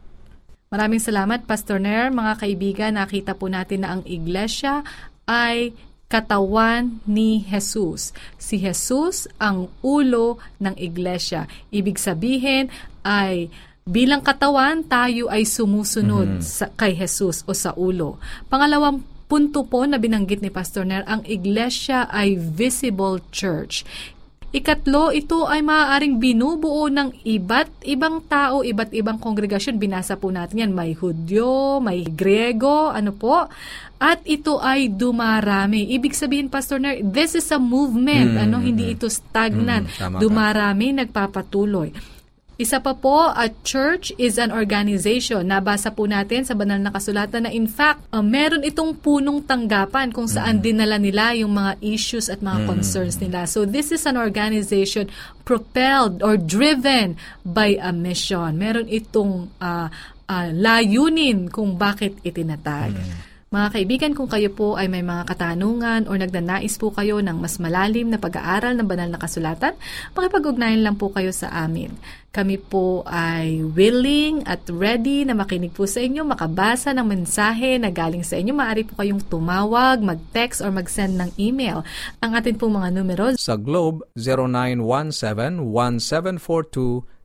Maraming 0.74 1.02
salamat, 1.02 1.46
Pastor 1.46 1.78
Nair. 1.78 2.10
Mga 2.10 2.34
kaibigan, 2.42 2.92
nakita 2.98 3.38
po 3.38 3.46
natin 3.46 3.86
na 3.86 3.94
ang 3.94 4.02
iglesia 4.06 4.82
ay 5.30 5.74
katawan 6.10 6.98
ni 7.06 7.46
Jesus. 7.46 8.10
Si 8.34 8.58
Jesus 8.58 9.30
ang 9.38 9.70
ulo 9.82 10.42
ng 10.58 10.74
iglesia. 10.74 11.46
Ibig 11.70 11.98
sabihin 11.98 12.66
ay 13.06 13.46
bilang 13.86 14.22
katawan, 14.22 14.82
tayo 14.86 15.30
ay 15.30 15.46
sumusunod 15.46 16.38
mm-hmm. 16.38 16.46
sa, 16.46 16.70
kay 16.74 16.98
Jesus 16.98 17.46
o 17.46 17.54
sa 17.54 17.74
ulo. 17.78 18.18
Pangalawang 18.50 19.06
punto 19.30 19.62
po 19.62 19.86
na 19.86 20.02
binanggit 20.02 20.42
ni 20.42 20.50
Pastor 20.50 20.82
Nair, 20.82 21.06
ang 21.06 21.22
iglesia 21.26 22.10
ay 22.10 22.34
visible 22.34 23.22
church. 23.30 23.86
Ikatlo, 24.50 25.14
ito 25.14 25.46
ay 25.46 25.62
maaaring 25.62 26.18
binubuo 26.18 26.90
ng 26.90 27.22
iba't 27.22 27.86
ibang 27.86 28.18
tao, 28.26 28.66
iba't 28.66 28.90
ibang 28.90 29.22
kongregasyon. 29.22 29.78
Binasa 29.78 30.18
po 30.18 30.34
natin 30.34 30.66
yan. 30.66 30.72
May 30.74 30.98
Hudyo, 30.98 31.78
may 31.78 32.02
Grego, 32.02 32.90
ano 32.90 33.14
po. 33.14 33.46
At 34.02 34.26
ito 34.26 34.58
ay 34.58 34.90
dumarami. 34.90 35.94
Ibig 35.94 36.18
sabihin, 36.18 36.50
Pastor 36.50 36.82
Ner, 36.82 36.98
this 36.98 37.38
is 37.38 37.46
a 37.54 37.62
movement. 37.62 38.34
Mm, 38.34 38.42
ano, 38.42 38.56
hindi 38.58 38.90
ito 38.90 39.06
stagnant. 39.06 39.86
Mm, 39.86 40.18
dumarami, 40.18 40.98
nagpapatuloy. 40.98 42.19
Isa 42.60 42.76
pa 42.76 42.92
po, 42.92 43.32
a 43.32 43.48
church 43.64 44.12
is 44.20 44.36
an 44.36 44.52
organization. 44.52 45.48
Nabasa 45.48 45.88
po 45.88 46.04
natin 46.04 46.44
sa 46.44 46.52
banal 46.52 46.76
na 46.76 46.92
kasulatan 46.92 47.48
na 47.48 47.50
in 47.56 47.64
fact, 47.64 48.04
uh, 48.12 48.20
meron 48.20 48.60
itong 48.68 49.00
punong 49.00 49.48
tanggapan 49.48 50.12
kung 50.12 50.28
saan 50.28 50.60
mm. 50.60 50.64
dinala 50.68 51.00
nila 51.00 51.32
yung 51.32 51.56
mga 51.56 51.80
issues 51.80 52.28
at 52.28 52.44
mga 52.44 52.60
mm. 52.60 52.66
concerns 52.68 53.16
nila. 53.16 53.48
So 53.48 53.64
this 53.64 53.88
is 53.88 54.04
an 54.04 54.20
organization 54.20 55.08
propelled 55.48 56.20
or 56.20 56.36
driven 56.36 57.16
by 57.48 57.80
a 57.80 57.96
mission. 57.96 58.60
Meron 58.60 58.92
itong 58.92 59.48
uh, 59.56 59.88
uh, 60.28 60.48
layunin 60.52 61.48
kung 61.48 61.80
bakit 61.80 62.20
itinatag. 62.28 62.92
Mm. 62.92 63.29
Mga 63.50 63.74
kaibigan, 63.74 64.14
kung 64.14 64.30
kayo 64.30 64.46
po 64.54 64.78
ay 64.78 64.86
may 64.86 65.02
mga 65.02 65.26
katanungan 65.26 66.06
o 66.06 66.14
nagnanais 66.14 66.78
po 66.78 66.94
kayo 66.94 67.18
ng 67.18 67.34
mas 67.34 67.58
malalim 67.58 68.06
na 68.06 68.14
pag-aaral 68.14 68.78
ng 68.78 68.86
banal 68.86 69.10
na 69.10 69.18
kasulatan, 69.18 69.74
makipag-ugnayan 70.14 70.86
lang 70.86 70.94
po 70.94 71.10
kayo 71.10 71.34
sa 71.34 71.50
amin. 71.66 71.90
Kami 72.30 72.62
po 72.62 73.02
ay 73.10 73.66
willing 73.74 74.46
at 74.46 74.62
ready 74.70 75.26
na 75.26 75.34
makinig 75.34 75.74
po 75.74 75.82
sa 75.90 75.98
inyo, 75.98 76.22
makabasa 76.22 76.94
ng 76.94 77.02
mensahe 77.02 77.74
na 77.82 77.90
galing 77.90 78.22
sa 78.22 78.38
inyo. 78.38 78.54
Maaari 78.54 78.86
po 78.86 78.94
kayong 78.94 79.26
tumawag, 79.26 79.98
mag-text 79.98 80.62
or 80.62 80.70
mag-send 80.70 81.18
ng 81.18 81.34
email. 81.34 81.82
Ang 82.22 82.38
atin 82.38 82.54
pong 82.54 82.78
mga 82.78 82.94
numero 82.94 83.34
sa 83.34 83.58
Globe 83.58 84.06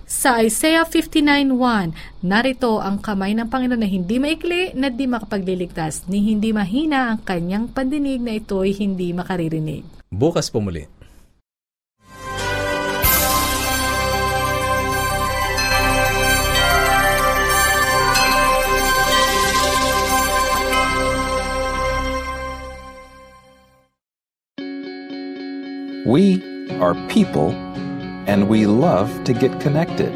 sa 0.07 0.39
Isaiah 0.39 0.87
59.1, 0.87 2.23
narito 2.23 2.79
ang 2.79 3.03
kamay 3.03 3.35
ng 3.35 3.51
Panginoon 3.51 3.83
na 3.83 3.91
hindi 3.91 4.23
maikli 4.23 4.71
na 4.71 4.87
di 4.87 5.03
makapagliligtas, 5.03 6.07
ni 6.07 6.31
hindi 6.31 6.55
mahina 6.55 7.11
ang 7.11 7.19
kanyang 7.27 7.67
pandinig 7.67 8.23
na 8.23 8.39
ito'y 8.39 8.71
hindi 8.71 9.11
makaririnig. 9.11 9.83
Bukas 10.07 10.47
po 10.47 10.63
muli. 10.63 10.87
We 26.07 26.39
are 26.79 26.95
people 27.11 27.51
and 28.27 28.49
we 28.49 28.65
love 28.65 29.23
to 29.23 29.33
get 29.33 29.59
connected. 29.61 30.13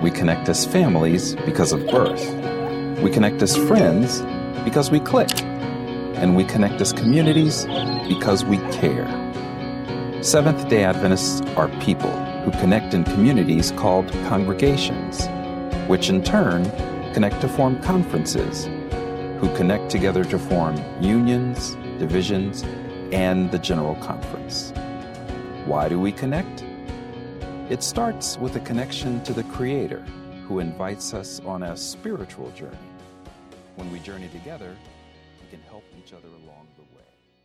We 0.00 0.12
connect 0.12 0.48
as 0.48 0.64
families 0.64 1.34
because 1.44 1.72
of 1.72 1.84
birth. 1.88 2.24
We 3.02 3.10
connect 3.10 3.42
as 3.42 3.56
friends 3.56 4.22
because 4.64 4.92
we 4.92 5.00
click 5.00 5.42
and 5.42 6.36
we 6.36 6.44
connect 6.44 6.80
as 6.80 6.92
communities 6.92 7.66
because 8.08 8.44
we 8.44 8.58
care. 8.70 9.08
Seventh 10.22 10.68
day 10.68 10.84
Adventists 10.84 11.40
are 11.56 11.68
people 11.80 12.12
who 12.44 12.52
connect 12.52 12.94
in 12.94 13.02
communities 13.02 13.72
called 13.72 14.08
congregations, 14.28 15.26
which 15.88 16.10
in 16.10 16.22
turn 16.22 16.64
connect 17.12 17.40
to 17.40 17.48
form 17.48 17.82
conferences, 17.82 18.66
who 19.40 19.52
connect 19.56 19.90
together 19.90 20.22
to 20.24 20.38
form 20.38 20.76
unions, 21.00 21.74
divisions, 21.98 22.62
and 23.10 23.50
the 23.50 23.58
General 23.58 23.96
Conference. 23.96 24.72
Why 25.64 25.88
do 25.88 25.98
we 25.98 26.12
connect? 26.12 26.69
It 27.70 27.84
starts 27.84 28.36
with 28.36 28.56
a 28.56 28.60
connection 28.60 29.22
to 29.22 29.32
the 29.32 29.44
Creator, 29.44 30.00
who 30.48 30.58
invites 30.58 31.14
us 31.14 31.38
on 31.46 31.62
a 31.62 31.76
spiritual 31.76 32.50
journey. 32.50 32.76
When 33.76 33.92
we 33.92 34.00
journey 34.00 34.26
together, 34.26 34.76
we 35.40 35.48
can 35.56 35.64
help 35.68 35.84
each 35.96 36.12
other. 36.12 36.26